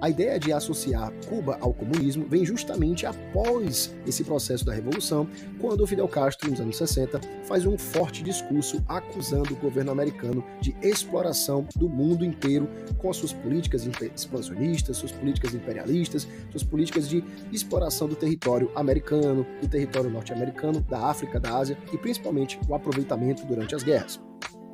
A 0.00 0.10
ideia 0.10 0.38
de 0.38 0.52
associar 0.52 1.12
Cuba 1.28 1.56
ao 1.60 1.72
comunismo 1.72 2.26
vem 2.28 2.44
justamente 2.44 3.06
após 3.06 3.94
esse 4.04 4.24
processo 4.24 4.64
da 4.64 4.72
Revolução, 4.72 5.28
quando 5.60 5.86
Fidel 5.86 6.08
Castro, 6.08 6.50
nos 6.50 6.60
anos 6.60 6.76
60, 6.76 7.20
faz 7.44 7.64
um 7.64 7.78
forte 7.78 8.20
discurso 8.22 8.82
acusando 8.88 9.54
o 9.54 9.56
governo 9.56 9.92
americano 9.92 10.44
de 10.60 10.74
exploração 10.82 11.31
do 11.76 11.88
mundo 11.88 12.24
inteiro 12.24 12.68
com 12.98 13.10
as 13.10 13.16
suas 13.16 13.32
políticas 13.32 13.86
expansionistas, 14.14 14.96
suas 14.96 15.12
políticas 15.12 15.54
imperialistas, 15.54 16.28
suas 16.50 16.62
políticas 16.62 17.08
de 17.08 17.24
exploração 17.52 18.08
do 18.08 18.16
território 18.16 18.70
americano, 18.74 19.46
do 19.60 19.68
território 19.68 20.10
norte-americano, 20.10 20.80
da 20.80 21.06
África, 21.06 21.40
da 21.40 21.56
Ásia 21.56 21.78
e 21.92 21.98
principalmente 21.98 22.58
o 22.68 22.74
aproveitamento 22.74 23.44
durante 23.46 23.74
as 23.74 23.82
guerras. 23.82 24.20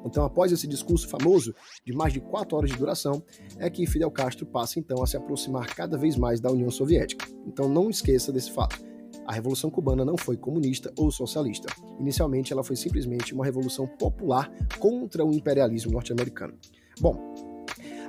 Então, 0.04 0.24
após 0.24 0.52
esse 0.52 0.66
discurso 0.66 1.08
famoso, 1.08 1.54
de 1.84 1.92
mais 1.92 2.12
de 2.12 2.20
quatro 2.20 2.56
horas 2.56 2.70
de 2.70 2.76
duração, 2.76 3.22
é 3.58 3.68
que 3.68 3.86
Fidel 3.86 4.10
Castro 4.10 4.46
passa 4.46 4.78
então 4.78 5.02
a 5.02 5.06
se 5.06 5.16
aproximar 5.16 5.66
cada 5.74 5.98
vez 5.98 6.16
mais 6.16 6.40
da 6.40 6.50
União 6.50 6.70
Soviética. 6.70 7.26
Então, 7.46 7.68
não 7.68 7.90
esqueça 7.90 8.32
desse 8.32 8.52
fato. 8.52 8.87
A 9.28 9.32
Revolução 9.34 9.68
Cubana 9.70 10.06
não 10.06 10.16
foi 10.16 10.38
comunista 10.38 10.90
ou 10.96 11.10
socialista. 11.10 11.68
Inicialmente, 12.00 12.50
ela 12.50 12.64
foi 12.64 12.76
simplesmente 12.76 13.34
uma 13.34 13.44
revolução 13.44 13.86
popular 13.86 14.50
contra 14.78 15.22
o 15.22 15.34
imperialismo 15.34 15.92
norte-americano. 15.92 16.54
Bom, 16.98 17.34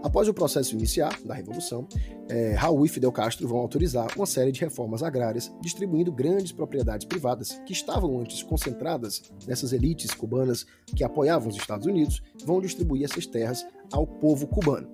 Após 0.02 0.30
o 0.30 0.34
processo 0.34 0.76
iniciar 0.76 1.20
da 1.26 1.34
Revolução, 1.34 1.86
é, 2.30 2.54
Raul 2.54 2.86
e 2.86 2.88
Fidel 2.88 3.12
Castro 3.12 3.46
vão 3.50 3.58
autorizar 3.58 4.08
uma 4.16 4.26
série 4.26 4.50
de 4.50 4.62
reformas 4.62 5.04
agrárias, 5.04 5.52
distribuindo 5.60 6.10
grandes 6.10 6.54
propriedades 6.54 7.06
privadas 7.06 7.60
que 7.66 7.74
estavam 7.74 8.18
antes 8.18 8.42
concentradas 8.42 9.22
nessas 9.46 9.74
elites 9.74 10.14
cubanas 10.14 10.66
que 10.96 11.04
apoiavam 11.04 11.50
os 11.50 11.58
Estados 11.58 11.86
Unidos, 11.86 12.24
vão 12.46 12.62
distribuir 12.62 13.04
essas 13.04 13.26
terras 13.26 13.68
ao 13.92 14.08
povo 14.08 14.48
cubano. 14.48 14.88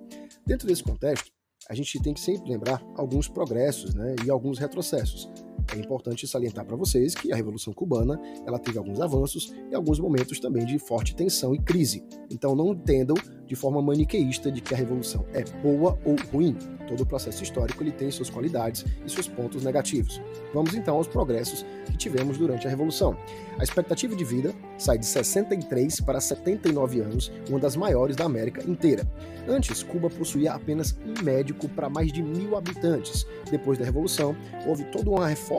Dentro 0.44 0.66
desse 0.66 0.82
contexto, 0.82 1.30
a 1.68 1.74
gente 1.74 2.00
tem 2.00 2.12
que 2.12 2.20
sempre 2.20 2.50
lembrar 2.50 2.82
alguns 2.96 3.28
progressos 3.28 3.94
né, 3.94 4.16
e 4.24 4.30
alguns 4.30 4.58
retrocessos. 4.58 5.30
É 5.74 5.78
importante 5.78 6.26
salientar 6.26 6.64
para 6.64 6.76
vocês 6.76 7.14
que 7.14 7.32
a 7.32 7.36
Revolução 7.36 7.72
Cubana 7.72 8.20
ela 8.46 8.58
teve 8.58 8.78
alguns 8.78 9.00
avanços 9.00 9.52
e 9.70 9.74
alguns 9.74 9.98
momentos 9.98 10.38
também 10.38 10.64
de 10.64 10.78
forte 10.78 11.14
tensão 11.14 11.54
e 11.54 11.58
crise. 11.58 12.04
Então 12.30 12.54
não 12.54 12.72
entendam 12.72 13.16
de 13.46 13.54
forma 13.54 13.80
maniqueísta 13.80 14.50
de 14.50 14.60
que 14.60 14.74
a 14.74 14.76
revolução 14.76 15.24
é 15.32 15.44
boa 15.62 15.98
ou 16.04 16.16
ruim. 16.32 16.56
Todo 16.88 17.02
o 17.02 17.06
processo 17.06 17.42
histórico 17.42 17.82
ele 17.82 17.92
tem 17.92 18.10
suas 18.10 18.30
qualidades 18.30 18.84
e 19.04 19.10
seus 19.10 19.28
pontos 19.28 19.64
negativos. 19.64 20.20
Vamos 20.52 20.74
então 20.74 20.96
aos 20.96 21.08
progressos 21.08 21.64
que 21.86 21.96
tivemos 21.96 22.38
durante 22.38 22.66
a 22.66 22.70
revolução. 22.70 23.16
A 23.58 23.62
expectativa 23.62 24.14
de 24.14 24.24
vida 24.24 24.54
sai 24.78 24.98
de 24.98 25.06
63 25.06 26.00
para 26.00 26.20
79 26.20 27.00
anos, 27.00 27.32
uma 27.48 27.58
das 27.58 27.76
maiores 27.76 28.16
da 28.16 28.24
América 28.24 28.68
inteira. 28.68 29.08
Antes, 29.48 29.82
Cuba 29.82 30.10
possuía 30.10 30.52
apenas 30.52 30.96
um 31.06 31.22
médico 31.22 31.68
para 31.68 31.88
mais 31.88 32.12
de 32.12 32.22
mil 32.22 32.56
habitantes. 32.56 33.26
Depois 33.50 33.78
da 33.78 33.84
revolução, 33.84 34.36
houve 34.66 34.84
toda 34.86 35.08
uma 35.08 35.28
reforma 35.28 35.55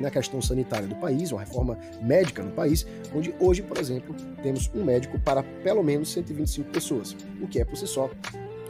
na 0.00 0.10
questão 0.10 0.42
sanitária 0.42 0.88
do 0.88 0.96
país, 0.96 1.30
uma 1.30 1.40
reforma 1.40 1.78
médica 2.02 2.42
no 2.42 2.50
país, 2.50 2.86
onde 3.14 3.34
hoje, 3.38 3.62
por 3.62 3.78
exemplo, 3.78 4.14
temos 4.42 4.70
um 4.74 4.84
médico 4.84 5.18
para 5.20 5.42
pelo 5.62 5.82
menos 5.82 6.12
125 6.12 6.70
pessoas, 6.70 7.16
o 7.40 7.46
que 7.46 7.60
é 7.60 7.64
por 7.64 7.76
si 7.76 7.86
só 7.86 8.10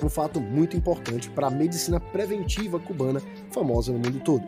um 0.03 0.09
fato 0.09 0.41
muito 0.41 0.77
importante 0.77 1.31
para 1.31 1.47
a 1.47 1.51
medicina 1.51 1.99
preventiva 1.99 2.79
cubana, 2.79 3.23
famosa 3.51 3.93
no 3.93 3.99
mundo 3.99 4.21
todo. 4.21 4.45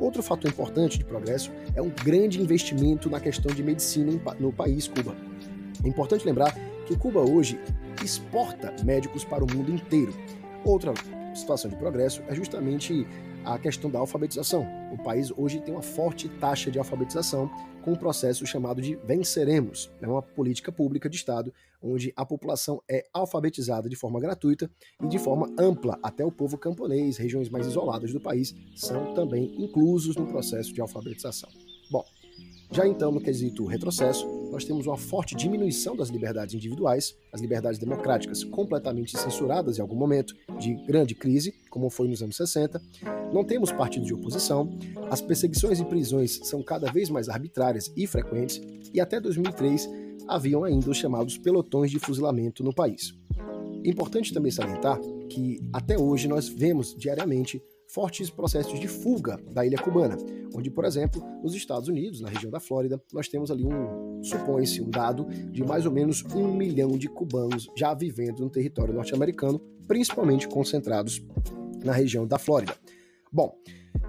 Outro 0.00 0.22
fator 0.22 0.50
importante 0.50 0.98
de 0.98 1.04
progresso 1.04 1.50
é 1.74 1.82
um 1.82 1.90
grande 1.90 2.40
investimento 2.40 3.10
na 3.10 3.20
questão 3.20 3.54
de 3.54 3.62
medicina 3.62 4.12
no 4.38 4.52
país 4.52 4.88
Cuba. 4.88 5.14
É 5.84 5.88
importante 5.88 6.24
lembrar 6.24 6.54
que 6.86 6.96
Cuba 6.96 7.20
hoje 7.20 7.60
exporta 8.02 8.74
médicos 8.84 9.24
para 9.24 9.44
o 9.44 9.46
mundo 9.52 9.70
inteiro. 9.70 10.14
Outra 10.64 10.94
situação 11.34 11.70
de 11.70 11.76
progresso 11.76 12.22
é 12.28 12.34
justamente 12.34 13.06
a 13.46 13.58
questão 13.58 13.88
da 13.88 14.00
alfabetização. 14.00 14.66
O 14.92 14.98
país 15.02 15.30
hoje 15.36 15.60
tem 15.60 15.72
uma 15.72 15.82
forte 15.82 16.28
taxa 16.28 16.70
de 16.70 16.78
alfabetização 16.78 17.48
com 17.80 17.92
um 17.92 17.96
processo 17.96 18.44
chamado 18.44 18.82
de 18.82 18.96
Venceremos. 18.96 19.88
É 20.02 20.08
uma 20.08 20.20
política 20.20 20.72
pública 20.72 21.08
de 21.08 21.16
Estado 21.16 21.54
onde 21.80 22.12
a 22.16 22.26
população 22.26 22.82
é 22.90 23.04
alfabetizada 23.14 23.88
de 23.88 23.94
forma 23.94 24.18
gratuita 24.18 24.68
e 25.00 25.06
de 25.06 25.18
forma 25.18 25.48
ampla. 25.58 25.96
Até 26.02 26.24
o 26.24 26.32
povo 26.32 26.58
camponês, 26.58 27.16
regiões 27.16 27.48
mais 27.48 27.66
isoladas 27.66 28.12
do 28.12 28.20
país, 28.20 28.52
são 28.74 29.14
também 29.14 29.54
inclusos 29.62 30.16
no 30.16 30.26
processo 30.26 30.72
de 30.72 30.80
alfabetização. 30.80 31.48
Bom, 31.88 32.04
já 32.72 32.86
então, 32.86 33.12
no 33.12 33.20
quesito 33.20 33.64
retrocesso, 33.64 34.26
nós 34.50 34.64
temos 34.64 34.86
uma 34.86 34.96
forte 34.96 35.36
diminuição 35.36 35.96
das 35.96 36.08
liberdades 36.08 36.54
individuais, 36.54 37.16
as 37.32 37.40
liberdades 37.40 37.78
democráticas 37.78 38.42
completamente 38.42 39.16
censuradas 39.16 39.78
em 39.78 39.82
algum 39.82 39.96
momento 39.96 40.34
de 40.58 40.74
grande 40.74 41.14
crise, 41.14 41.54
como 41.70 41.88
foi 41.88 42.08
nos 42.08 42.22
anos 42.22 42.36
60. 42.36 42.80
Não 43.32 43.44
temos 43.44 43.72
partidos 43.72 44.06
de 44.06 44.14
oposição, 44.14 44.70
as 45.10 45.20
perseguições 45.20 45.80
e 45.80 45.84
prisões 45.84 46.40
são 46.44 46.62
cada 46.62 46.90
vez 46.90 47.10
mais 47.10 47.28
arbitrárias 47.28 47.92
e 47.96 48.06
frequentes, 48.06 48.60
e 48.92 49.00
até 49.00 49.20
2003 49.20 49.88
haviam 50.26 50.64
ainda 50.64 50.90
os 50.90 50.96
chamados 50.96 51.36
pelotões 51.38 51.90
de 51.90 51.98
fuzilamento 51.98 52.64
no 52.64 52.74
país. 52.74 53.14
Importante 53.84 54.32
também 54.32 54.50
salientar 54.50 54.98
que 55.28 55.60
até 55.72 55.98
hoje 55.98 56.26
nós 56.26 56.48
vemos 56.48 56.94
diariamente 56.94 57.62
fortes 57.88 58.28
processos 58.28 58.80
de 58.80 58.88
fuga 58.88 59.38
da 59.52 59.64
ilha 59.64 59.78
cubana, 59.78 60.16
onde, 60.54 60.70
por 60.70 60.84
exemplo, 60.84 61.22
nos 61.42 61.54
Estados 61.54 61.88
Unidos, 61.88 62.20
na 62.20 62.28
região 62.28 62.50
da 62.50 62.58
Flórida, 62.58 63.00
nós 63.12 63.28
temos 63.28 63.50
ali 63.50 63.64
um, 63.64 64.22
supõe-se, 64.22 64.82
um 64.82 64.90
dado 64.90 65.24
de 65.52 65.62
mais 65.62 65.86
ou 65.86 65.92
menos 65.92 66.24
um 66.34 66.52
milhão 66.52 66.98
de 66.98 67.08
cubanos 67.08 67.68
já 67.76 67.94
vivendo 67.94 68.40
no 68.40 68.50
território 68.50 68.92
norte-americano, 68.92 69.60
principalmente 69.86 70.48
concentrados 70.48 71.22
na 71.84 71.92
região 71.92 72.26
da 72.26 72.38
Flórida. 72.38 72.74
Bom, 73.32 73.54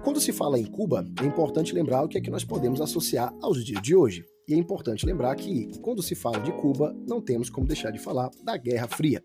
quando 0.04 0.20
se 0.20 0.32
fala 0.32 0.58
em 0.58 0.64
Cuba, 0.64 1.04
é 1.20 1.26
importante 1.26 1.74
lembrar 1.74 2.04
o 2.04 2.08
que 2.08 2.18
é 2.18 2.20
que 2.20 2.30
nós 2.30 2.44
podemos 2.44 2.80
associar 2.80 3.34
aos 3.42 3.64
dias 3.64 3.82
de 3.82 3.94
hoje. 3.94 4.24
E 4.48 4.54
é 4.54 4.56
importante 4.56 5.04
lembrar 5.04 5.34
que, 5.34 5.68
quando 5.82 6.02
se 6.02 6.14
fala 6.14 6.40
de 6.40 6.52
Cuba, 6.52 6.96
não 7.06 7.20
temos 7.20 7.50
como 7.50 7.66
deixar 7.66 7.90
de 7.90 7.98
falar 7.98 8.30
da 8.42 8.56
Guerra 8.56 8.88
Fria. 8.88 9.22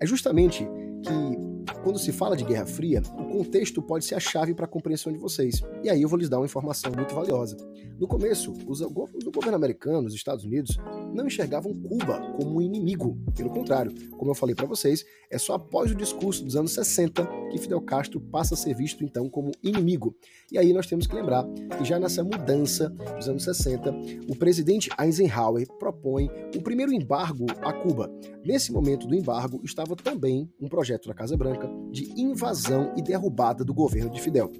É 0.00 0.06
justamente 0.06 0.66
que, 1.02 1.72
quando 1.82 1.98
se 1.98 2.12
fala 2.12 2.36
de 2.36 2.44
Guerra 2.44 2.66
Fria, 2.66 3.00
o 3.18 3.26
contexto 3.26 3.80
pode 3.80 4.04
ser 4.04 4.14
a 4.14 4.20
chave 4.20 4.54
para 4.54 4.64
a 4.64 4.68
compreensão 4.68 5.12
de 5.12 5.18
vocês. 5.18 5.62
E 5.84 5.88
aí 5.88 6.02
eu 6.02 6.08
vou 6.08 6.18
lhes 6.18 6.28
dar 6.28 6.38
uma 6.38 6.46
informação 6.46 6.92
muito 6.92 7.14
valiosa. 7.14 7.56
No 7.98 8.08
começo, 8.08 8.52
os, 8.66 8.80
o 8.80 8.90
governo 8.90 9.56
americano, 9.56 10.08
os 10.08 10.14
Estados 10.14 10.44
Unidos, 10.44 10.76
não 11.14 11.26
enxergavam 11.26 11.74
Cuba 11.74 12.20
como 12.36 12.56
um 12.56 12.62
inimigo. 12.62 13.18
Pelo 13.34 13.50
contrário, 13.50 13.92
como 14.16 14.30
eu 14.30 14.34
falei 14.34 14.54
para 14.54 14.66
vocês, 14.66 15.04
é 15.30 15.38
só 15.38 15.54
após 15.54 15.90
o 15.90 15.94
discurso 15.94 16.44
dos 16.44 16.56
anos 16.56 16.72
60 16.72 17.26
que 17.50 17.58
Fidel 17.58 17.80
Castro 17.80 18.20
passa 18.20 18.54
a 18.54 18.56
ser 18.56 18.74
visto 18.74 19.04
então 19.04 19.28
como 19.28 19.52
inimigo. 19.62 20.14
E 20.50 20.58
aí 20.58 20.72
nós 20.72 20.86
temos 20.86 21.06
que 21.06 21.14
lembrar 21.14 21.44
que 21.78 21.84
já 21.84 21.98
nessa 21.98 22.22
mudança 22.22 22.90
dos 23.16 23.28
anos 23.28 23.44
60, 23.44 23.94
o 24.28 24.36
presidente 24.36 24.90
Eisenhower 24.98 25.66
propõe 25.78 26.30
o 26.54 26.62
primeiro 26.62 26.92
embargo 26.92 27.46
a 27.62 27.72
Cuba. 27.72 28.10
Nesse 28.44 28.72
momento 28.72 29.06
do 29.06 29.14
embargo 29.14 29.60
estava 29.64 29.96
também 29.96 30.50
um 30.60 30.68
projeto 30.68 31.08
da 31.08 31.14
Casa 31.14 31.36
Branca 31.36 31.68
de 31.90 32.12
invasão 32.20 32.92
e 32.96 33.02
derrubada 33.02 33.64
do 33.64 33.74
governo 33.74 34.10
de 34.10 34.20
Fidel. 34.20 34.50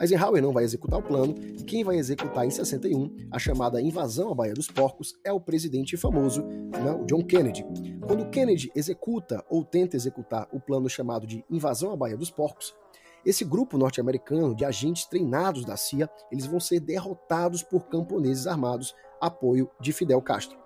Eisenhower 0.00 0.42
não 0.42 0.52
vai 0.52 0.64
executar 0.64 0.98
o 0.98 1.02
plano, 1.02 1.34
e 1.38 1.62
quem 1.62 1.84
vai 1.84 1.96
executar 1.96 2.44
em 2.44 2.50
61 2.50 3.28
a 3.30 3.38
chamada 3.38 3.80
invasão 3.80 4.32
à 4.32 4.34
Baía 4.34 4.54
dos 4.54 4.66
Porcos 4.66 5.14
é 5.22 5.32
o 5.32 5.40
presidente 5.40 5.96
famoso, 5.96 6.42
né, 6.42 6.92
o 6.92 7.04
John 7.04 7.22
Kennedy. 7.22 7.64
Quando 8.06 8.28
Kennedy 8.30 8.72
executa 8.74 9.44
ou 9.48 9.64
tenta 9.64 9.96
executar 9.96 10.48
o 10.52 10.58
plano 10.58 10.88
chamado 10.88 11.26
de 11.26 11.44
invasão 11.48 11.92
à 11.92 11.96
Baía 11.96 12.16
dos 12.16 12.30
Porcos, 12.30 12.74
esse 13.24 13.44
grupo 13.44 13.78
norte-americano 13.78 14.54
de 14.54 14.64
agentes 14.64 15.06
treinados 15.06 15.64
da 15.64 15.76
CIA, 15.76 16.10
eles 16.30 16.44
vão 16.44 16.60
ser 16.60 16.80
derrotados 16.80 17.62
por 17.62 17.86
camponeses 17.86 18.46
armados, 18.46 18.94
apoio 19.20 19.70
de 19.80 19.92
Fidel 19.92 20.20
Castro. 20.20 20.58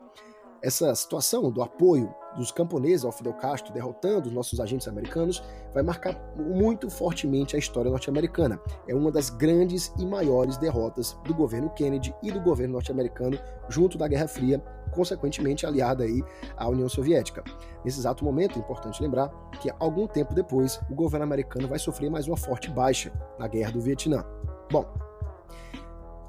Essa 0.60 0.92
situação 0.94 1.52
do 1.52 1.62
apoio 1.62 2.12
dos 2.38 2.52
camponeses 2.52 3.04
ao 3.04 3.12
Fidel 3.12 3.34
Castro 3.34 3.72
derrotando 3.72 4.28
os 4.28 4.34
nossos 4.34 4.60
agentes 4.60 4.88
americanos 4.88 5.42
vai 5.74 5.82
marcar 5.82 6.16
muito 6.36 6.88
fortemente 6.88 7.56
a 7.56 7.58
história 7.58 7.90
norte-americana. 7.90 8.58
É 8.86 8.94
uma 8.94 9.10
das 9.10 9.28
grandes 9.28 9.92
e 9.98 10.06
maiores 10.06 10.56
derrotas 10.56 11.18
do 11.24 11.34
governo 11.34 11.70
Kennedy 11.70 12.14
e 12.22 12.30
do 12.30 12.40
governo 12.40 12.74
norte-americano 12.74 13.38
junto 13.68 13.98
da 13.98 14.08
Guerra 14.08 14.28
Fria, 14.28 14.62
consequentemente 14.92 15.66
aliada 15.66 16.04
aí 16.04 16.22
à 16.56 16.68
União 16.68 16.88
Soviética. 16.88 17.42
Nesse 17.84 17.98
exato 17.98 18.24
momento, 18.24 18.56
é 18.56 18.60
importante 18.60 19.02
lembrar 19.02 19.28
que 19.60 19.70
algum 19.78 20.06
tempo 20.06 20.34
depois 20.34 20.80
o 20.90 20.94
governo 20.94 21.24
americano 21.24 21.68
vai 21.68 21.78
sofrer 21.78 22.10
mais 22.10 22.26
uma 22.26 22.36
forte 22.36 22.70
baixa 22.70 23.12
na 23.38 23.46
Guerra 23.46 23.72
do 23.72 23.80
Vietnã. 23.80 24.24
Bom, 24.70 24.86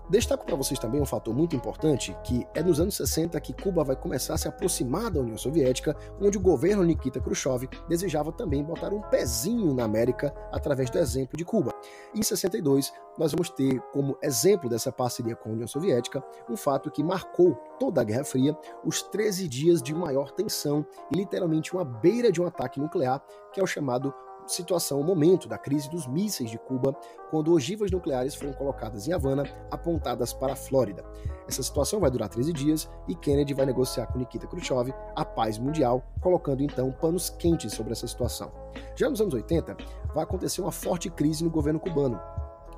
Destaco 0.09 0.43
para 0.43 0.55
vocês 0.55 0.79
também 0.79 0.99
um 0.99 1.05
fator 1.05 1.35
muito 1.35 1.55
importante, 1.55 2.17
que 2.23 2.43
é 2.55 2.63
nos 2.63 2.79
anos 2.79 2.95
60 2.95 3.39
que 3.41 3.53
Cuba 3.53 3.83
vai 3.83 3.95
começar 3.95 4.33
a 4.33 4.37
se 4.39 4.47
aproximar 4.47 5.11
da 5.11 5.19
União 5.19 5.37
Soviética, 5.37 5.95
onde 6.19 6.35
o 6.35 6.41
governo 6.41 6.83
Nikita 6.83 7.21
Khrushchev 7.21 7.69
desejava 7.87 8.31
também 8.31 8.63
botar 8.63 8.91
um 8.91 9.01
pezinho 9.01 9.71
na 9.71 9.83
América 9.83 10.33
através 10.51 10.89
do 10.89 10.97
exemplo 10.97 11.37
de 11.37 11.45
Cuba. 11.45 11.71
em 12.15 12.23
62, 12.23 12.91
nós 13.19 13.33
vamos 13.33 13.51
ter 13.51 13.79
como 13.91 14.17
exemplo 14.23 14.67
dessa 14.67 14.91
parceria 14.91 15.35
com 15.35 15.49
a 15.49 15.51
União 15.51 15.67
Soviética 15.67 16.23
um 16.49 16.57
fato 16.57 16.89
que 16.89 17.03
marcou 17.03 17.53
toda 17.79 18.01
a 18.01 18.03
Guerra 18.03 18.23
Fria, 18.23 18.57
os 18.83 19.03
13 19.03 19.47
dias 19.47 19.79
de 19.79 19.93
maior 19.93 20.31
tensão 20.31 20.83
e 21.13 21.17
literalmente 21.17 21.71
uma 21.73 21.85
beira 21.85 22.31
de 22.31 22.41
um 22.41 22.47
ataque 22.47 22.79
nuclear, 22.79 23.21
que 23.53 23.59
é 23.59 23.63
o 23.63 23.67
chamado 23.67 24.11
situação, 24.53 24.99
o 24.99 25.03
momento 25.03 25.47
da 25.47 25.57
crise 25.57 25.89
dos 25.89 26.07
mísseis 26.07 26.49
de 26.49 26.57
Cuba, 26.57 26.95
quando 27.29 27.53
ogivas 27.53 27.91
nucleares 27.91 28.35
foram 28.35 28.53
colocadas 28.53 29.07
em 29.07 29.13
Havana, 29.13 29.43
apontadas 29.71 30.33
para 30.33 30.53
a 30.53 30.55
Flórida. 30.55 31.03
Essa 31.47 31.63
situação 31.63 31.99
vai 31.99 32.11
durar 32.11 32.29
13 32.29 32.53
dias 32.53 32.89
e 33.07 33.15
Kennedy 33.15 33.53
vai 33.53 33.65
negociar 33.65 34.07
com 34.07 34.19
Nikita 34.19 34.47
Khrushchev 34.47 34.93
a 35.15 35.25
paz 35.25 35.57
mundial, 35.57 36.03
colocando 36.21 36.61
então 36.61 36.91
panos 36.91 37.29
quentes 37.29 37.73
sobre 37.73 37.91
essa 37.91 38.07
situação. 38.07 38.51
Já 38.95 39.09
nos 39.09 39.21
anos 39.21 39.33
80, 39.33 39.75
vai 40.13 40.23
acontecer 40.23 40.61
uma 40.61 40.71
forte 40.71 41.09
crise 41.09 41.43
no 41.43 41.49
governo 41.49 41.79
cubano, 41.79 42.19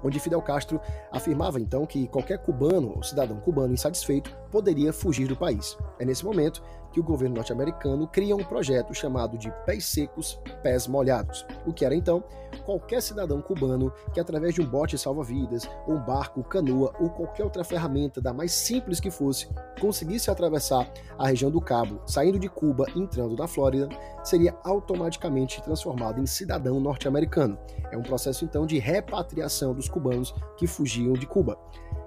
onde 0.04 0.20
Fidel 0.20 0.42
Castro 0.42 0.80
afirmava 1.12 1.60
então 1.60 1.86
que 1.86 2.08
qualquer 2.08 2.40
cubano 2.40 2.94
ou 2.96 3.04
cidadão 3.04 3.40
cubano 3.40 3.74
insatisfeito 3.74 4.36
poderia 4.52 4.92
fugir 4.92 5.28
do 5.28 5.36
país. 5.36 5.78
É 6.00 6.06
nesse 6.06 6.26
momento 6.26 6.62
que 6.92 7.00
o 7.00 7.04
governo 7.04 7.36
norte-americano 7.36 8.08
cria 8.08 8.36
um 8.36 8.44
projeto 8.44 8.94
chamado 8.94 9.38
de 9.38 9.50
Pés 9.66 9.86
Secos, 9.86 10.40
Pés 10.62 10.88
Molhados, 10.88 11.46
o 11.66 11.74
que 11.74 11.86
era 11.86 11.96
então 11.96 12.24
qualquer 12.66 13.02
cidadão 13.02 13.42
cubano 13.42 13.94
que 14.14 14.20
através 14.20 14.54
de 14.54 14.62
um 14.62 14.66
bote 14.66 14.98
salva-vidas, 14.98 15.70
um 15.88 15.98
barco, 15.98 16.44
canoa 16.44 16.94
ou 17.00 17.10
qualquer 17.10 17.44
outra 17.44 17.64
ferramenta 17.64 18.22
da 18.22 18.34
mais 18.34 18.52
simples 18.52 19.00
que 19.00 19.10
fosse, 19.10 19.48
conseguisse 19.80 20.30
atravessar 20.30 20.92
a 21.18 21.28
região 21.28 21.50
do 21.50 21.62
Cabo, 21.62 22.02
saindo 22.06 22.38
de 22.38 22.50
Cuba 22.50 22.86
e 22.94 23.00
entrando 23.00 23.36
na 23.36 23.48
Flórida, 23.48 23.88
seria 24.24 24.56
automaticamente 24.64 25.62
transformado 25.62 26.20
em 26.20 26.26
cidadão 26.26 26.80
norte-americano. 26.80 27.58
É 27.92 27.98
um 27.98 28.04
processo 28.04 28.44
então 28.46 28.66
de 28.66 28.78
repatriação 28.80 29.74
dos 29.74 29.88
cubanos 29.92 30.34
que 30.58 30.66
fugiam 30.66 31.14
de 31.14 31.28
Cuba. 31.28 31.60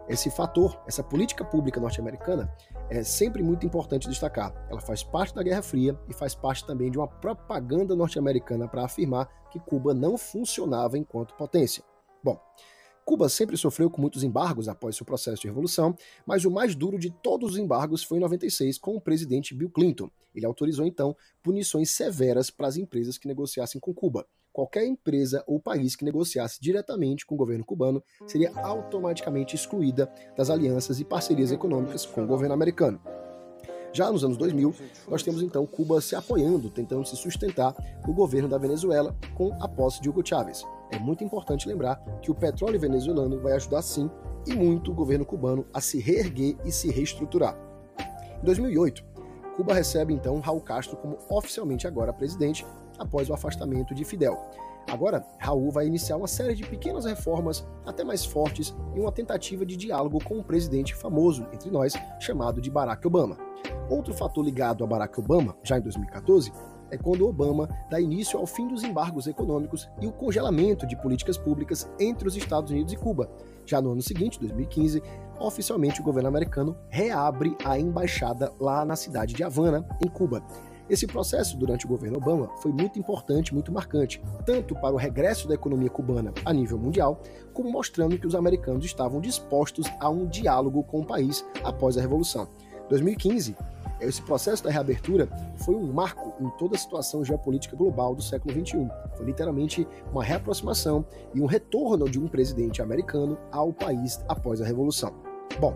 Esse 0.08 0.30
fator, 0.30 0.78
essa 0.86 1.02
política 1.02 1.44
pública 1.44 1.80
norte-americana, 1.80 2.52
é 2.90 3.02
sempre 3.02 3.42
muito 3.42 3.64
importante 3.64 4.08
destacar. 4.08 4.52
Ela 4.70 4.80
faz 4.80 5.02
parte 5.02 5.34
da 5.34 5.42
Guerra 5.42 5.62
Fria 5.62 5.98
e 6.08 6.12
faz 6.12 6.34
parte 6.34 6.66
também 6.66 6.90
de 6.90 6.98
uma 6.98 7.08
propaganda 7.08 7.96
norte-americana 7.96 8.68
para 8.68 8.84
afirmar 8.84 9.28
que 9.50 9.58
Cuba 9.58 9.94
não 9.94 10.18
funcionava 10.18 10.98
enquanto 10.98 11.34
potência. 11.34 11.82
Bom, 12.22 12.38
Cuba 13.04 13.28
sempre 13.28 13.56
sofreu 13.56 13.90
com 13.90 14.00
muitos 14.00 14.22
embargos 14.22 14.68
após 14.68 14.96
seu 14.96 15.06
processo 15.06 15.40
de 15.40 15.48
revolução, 15.48 15.96
mas 16.26 16.44
o 16.44 16.50
mais 16.50 16.74
duro 16.74 16.98
de 16.98 17.10
todos 17.10 17.52
os 17.52 17.58
embargos 17.58 18.02
foi 18.02 18.18
em 18.18 18.20
96 18.20 18.78
com 18.78 18.96
o 18.96 19.00
presidente 19.00 19.54
Bill 19.54 19.70
Clinton. 19.70 20.10
Ele 20.34 20.46
autorizou 20.46 20.86
então 20.86 21.16
punições 21.42 21.90
severas 21.90 22.50
para 22.50 22.66
as 22.66 22.76
empresas 22.76 23.16
que 23.16 23.28
negociassem 23.28 23.80
com 23.80 23.94
Cuba 23.94 24.26
qualquer 24.54 24.86
empresa 24.86 25.42
ou 25.48 25.58
país 25.58 25.96
que 25.96 26.04
negociasse 26.04 26.60
diretamente 26.60 27.26
com 27.26 27.34
o 27.34 27.38
governo 27.38 27.64
cubano 27.64 28.00
seria 28.24 28.52
automaticamente 28.54 29.56
excluída 29.56 30.08
das 30.36 30.48
alianças 30.48 31.00
e 31.00 31.04
parcerias 31.04 31.50
econômicas 31.50 32.06
com 32.06 32.22
o 32.22 32.26
governo 32.26 32.54
americano. 32.54 33.00
Já 33.92 34.10
nos 34.10 34.24
anos 34.24 34.36
2000, 34.36 34.74
nós 35.08 35.24
temos 35.24 35.42
então 35.42 35.66
Cuba 35.66 36.00
se 36.00 36.14
apoiando, 36.14 36.70
tentando 36.70 37.04
se 37.04 37.16
sustentar 37.16 37.74
no 38.06 38.14
governo 38.14 38.48
da 38.48 38.56
Venezuela 38.56 39.14
com 39.34 39.52
a 39.60 39.68
posse 39.68 40.00
de 40.00 40.08
Hugo 40.08 40.24
Chávez. 40.24 40.64
É 40.90 40.98
muito 40.98 41.24
importante 41.24 41.68
lembrar 41.68 41.96
que 42.22 42.30
o 42.30 42.34
petróleo 42.34 42.78
venezuelano 42.78 43.40
vai 43.40 43.54
ajudar 43.54 43.82
sim 43.82 44.08
e 44.46 44.54
muito 44.54 44.92
o 44.92 44.94
governo 44.94 45.24
cubano 45.24 45.66
a 45.74 45.80
se 45.80 45.98
reerguer 45.98 46.56
e 46.64 46.70
se 46.70 46.90
reestruturar. 46.90 47.58
Em 48.40 48.44
2008, 48.44 49.04
Cuba 49.56 49.74
recebe 49.74 50.12
então 50.12 50.38
Raul 50.40 50.60
Castro 50.60 50.96
como 50.96 51.18
oficialmente 51.28 51.86
agora 51.86 52.12
presidente 52.12 52.64
após 52.98 53.28
o 53.28 53.34
afastamento 53.34 53.94
de 53.94 54.04
Fidel. 54.04 54.38
Agora, 54.90 55.24
Raul 55.38 55.70
vai 55.70 55.86
iniciar 55.86 56.16
uma 56.16 56.26
série 56.26 56.54
de 56.54 56.62
pequenas 56.64 57.04
reformas, 57.04 57.66
até 57.86 58.04
mais 58.04 58.24
fortes, 58.24 58.74
em 58.94 59.00
uma 59.00 59.12
tentativa 59.12 59.64
de 59.64 59.76
diálogo 59.76 60.22
com 60.22 60.38
um 60.38 60.42
presidente 60.42 60.94
famoso 60.94 61.46
entre 61.52 61.70
nós, 61.70 61.94
chamado 62.20 62.60
de 62.60 62.70
Barack 62.70 63.06
Obama. 63.06 63.38
Outro 63.88 64.12
fator 64.12 64.44
ligado 64.44 64.84
a 64.84 64.86
Barack 64.86 65.18
Obama, 65.18 65.56
já 65.62 65.78
em 65.78 65.80
2014, 65.80 66.52
é 66.90 66.98
quando 66.98 67.26
Obama 67.26 67.68
dá 67.90 68.00
início 68.00 68.38
ao 68.38 68.46
fim 68.46 68.68
dos 68.68 68.84
embargos 68.84 69.26
econômicos 69.26 69.88
e 70.00 70.06
o 70.06 70.12
congelamento 70.12 70.86
de 70.86 70.96
políticas 70.96 71.36
públicas 71.36 71.90
entre 71.98 72.28
os 72.28 72.36
Estados 72.36 72.70
Unidos 72.70 72.92
e 72.92 72.96
Cuba. 72.96 73.28
Já 73.66 73.80
no 73.80 73.92
ano 73.92 74.02
seguinte, 74.02 74.38
2015, 74.38 75.02
oficialmente 75.40 76.00
o 76.00 76.04
governo 76.04 76.28
americano 76.28 76.76
reabre 76.88 77.56
a 77.64 77.78
embaixada 77.78 78.52
lá 78.60 78.84
na 78.84 78.96
cidade 78.96 79.34
de 79.34 79.42
Havana, 79.42 79.86
em 80.04 80.08
Cuba. 80.08 80.44
Esse 80.88 81.06
processo, 81.06 81.56
durante 81.56 81.86
o 81.86 81.88
governo 81.88 82.18
Obama, 82.18 82.50
foi 82.58 82.70
muito 82.70 82.98
importante, 82.98 83.54
muito 83.54 83.72
marcante, 83.72 84.22
tanto 84.44 84.74
para 84.74 84.94
o 84.94 84.98
regresso 84.98 85.48
da 85.48 85.54
economia 85.54 85.88
cubana 85.88 86.32
a 86.44 86.52
nível 86.52 86.78
mundial, 86.78 87.20
como 87.54 87.70
mostrando 87.70 88.18
que 88.18 88.26
os 88.26 88.34
americanos 88.34 88.84
estavam 88.84 89.20
dispostos 89.20 89.86
a 89.98 90.10
um 90.10 90.26
diálogo 90.26 90.82
com 90.84 91.00
o 91.00 91.06
país 91.06 91.44
após 91.62 91.96
a 91.96 92.02
Revolução. 92.02 92.48
2015, 92.90 93.56
esse 94.00 94.20
processo 94.20 94.62
da 94.62 94.70
reabertura 94.70 95.26
foi 95.56 95.74
um 95.74 95.90
marco 95.90 96.34
em 96.38 96.50
toda 96.58 96.76
a 96.76 96.78
situação 96.78 97.24
geopolítica 97.24 97.74
global 97.74 98.14
do 98.14 98.22
século 98.22 98.52
XXI. 98.52 98.86
Foi 99.16 99.24
literalmente 99.24 99.86
uma 100.12 100.22
reaproximação 100.22 101.04
e 101.32 101.40
um 101.40 101.46
retorno 101.46 102.08
de 102.08 102.18
um 102.18 102.28
presidente 102.28 102.82
americano 102.82 103.38
ao 103.50 103.72
país 103.72 104.22
após 104.28 104.60
a 104.60 104.66
Revolução. 104.66 105.14
Bom, 105.58 105.74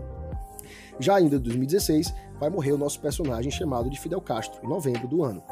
já 0.99 1.15
ainda 1.15 1.35
em 1.35 1.39
2016, 1.39 2.13
vai 2.39 2.49
morrer 2.49 2.71
o 2.71 2.77
nosso 2.77 2.99
personagem 2.99 3.51
chamado 3.51 3.89
de 3.89 3.99
Fidel 3.99 4.21
Castro, 4.21 4.59
em 4.63 4.67
novembro 4.67 5.07
do 5.07 5.23
ano. 5.23 5.43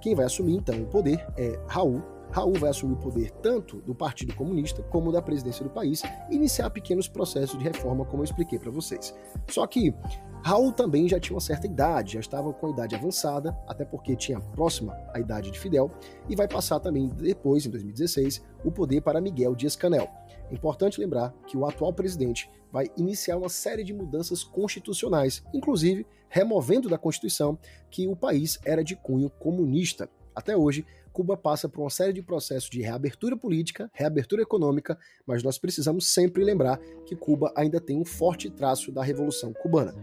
Quem 0.00 0.14
vai 0.14 0.24
assumir 0.24 0.56
então 0.56 0.80
o 0.82 0.86
poder 0.86 1.24
é 1.36 1.58
Raul. 1.68 2.02
Raul 2.32 2.54
vai 2.54 2.70
assumir 2.70 2.94
o 2.94 2.96
poder 2.96 3.30
tanto 3.30 3.76
do 3.82 3.94
Partido 3.94 4.34
Comunista 4.34 4.82
como 4.84 5.12
da 5.12 5.20
presidência 5.20 5.62
do 5.62 5.70
país 5.70 6.02
e 6.30 6.34
iniciar 6.34 6.70
pequenos 6.70 7.06
processos 7.06 7.58
de 7.58 7.64
reforma, 7.64 8.06
como 8.06 8.22
eu 8.22 8.24
expliquei 8.24 8.58
para 8.58 8.70
vocês. 8.70 9.14
Só 9.48 9.66
que 9.66 9.94
Raul 10.42 10.72
também 10.72 11.06
já 11.06 11.20
tinha 11.20 11.34
uma 11.34 11.42
certa 11.42 11.66
idade, 11.66 12.14
já 12.14 12.20
estava 12.20 12.52
com 12.52 12.66
a 12.66 12.70
idade 12.70 12.94
avançada, 12.94 13.56
até 13.68 13.84
porque 13.84 14.16
tinha 14.16 14.40
próxima 14.40 14.96
à 15.12 15.20
idade 15.20 15.50
de 15.50 15.60
Fidel, 15.60 15.90
e 16.26 16.34
vai 16.34 16.48
passar 16.48 16.80
também 16.80 17.06
depois, 17.08 17.66
em 17.66 17.70
2016, 17.70 18.42
o 18.64 18.72
poder 18.72 19.02
para 19.02 19.20
Miguel 19.20 19.54
Dias-Canel. 19.54 20.08
É 20.50 20.54
importante 20.54 20.98
lembrar 20.98 21.32
que 21.46 21.56
o 21.56 21.66
atual 21.66 21.92
presidente 21.92 22.50
vai 22.72 22.90
iniciar 22.96 23.36
uma 23.36 23.50
série 23.50 23.84
de 23.84 23.92
mudanças 23.92 24.42
constitucionais, 24.42 25.44
inclusive 25.52 26.06
removendo 26.30 26.88
da 26.88 26.96
Constituição 26.96 27.58
que 27.90 28.08
o 28.08 28.16
país 28.16 28.58
era 28.64 28.82
de 28.82 28.96
cunho 28.96 29.28
comunista. 29.28 30.08
Até 30.34 30.56
hoje, 30.56 30.84
Cuba 31.12 31.36
passa 31.36 31.68
por 31.68 31.82
uma 31.82 31.90
série 31.90 32.12
de 32.12 32.22
processos 32.22 32.70
de 32.70 32.80
reabertura 32.80 33.36
política, 33.36 33.90
reabertura 33.92 34.42
econômica, 34.42 34.98
mas 35.26 35.42
nós 35.42 35.58
precisamos 35.58 36.08
sempre 36.08 36.42
lembrar 36.42 36.78
que 37.04 37.14
Cuba 37.14 37.52
ainda 37.54 37.80
tem 37.80 37.98
um 37.98 38.04
forte 38.04 38.48
traço 38.50 38.90
da 38.90 39.02
Revolução 39.02 39.52
Cubana. 39.52 39.94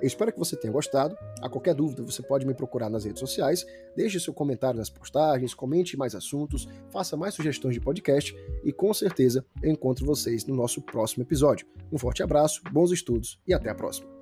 Eu 0.00 0.06
espero 0.06 0.32
que 0.32 0.38
você 0.38 0.56
tenha 0.56 0.72
gostado. 0.72 1.16
A 1.40 1.48
qualquer 1.48 1.74
dúvida, 1.74 2.02
você 2.02 2.22
pode 2.22 2.46
me 2.46 2.54
procurar 2.54 2.90
nas 2.90 3.04
redes 3.04 3.20
sociais, 3.20 3.64
deixe 3.96 4.20
seu 4.20 4.34
comentário 4.34 4.78
nas 4.78 4.90
postagens, 4.90 5.54
comente 5.54 5.96
mais 5.96 6.14
assuntos, 6.14 6.68
faça 6.90 7.16
mais 7.16 7.34
sugestões 7.34 7.74
de 7.74 7.80
podcast 7.80 8.34
e 8.62 8.72
com 8.72 8.92
certeza 8.92 9.44
eu 9.62 9.70
encontro 9.70 10.04
vocês 10.04 10.44
no 10.44 10.54
nosso 10.54 10.82
próximo 10.82 11.22
episódio. 11.22 11.66
Um 11.92 11.98
forte 11.98 12.22
abraço, 12.22 12.60
bons 12.70 12.90
estudos 12.90 13.40
e 13.46 13.54
até 13.54 13.70
a 13.70 13.74
próxima. 13.74 14.13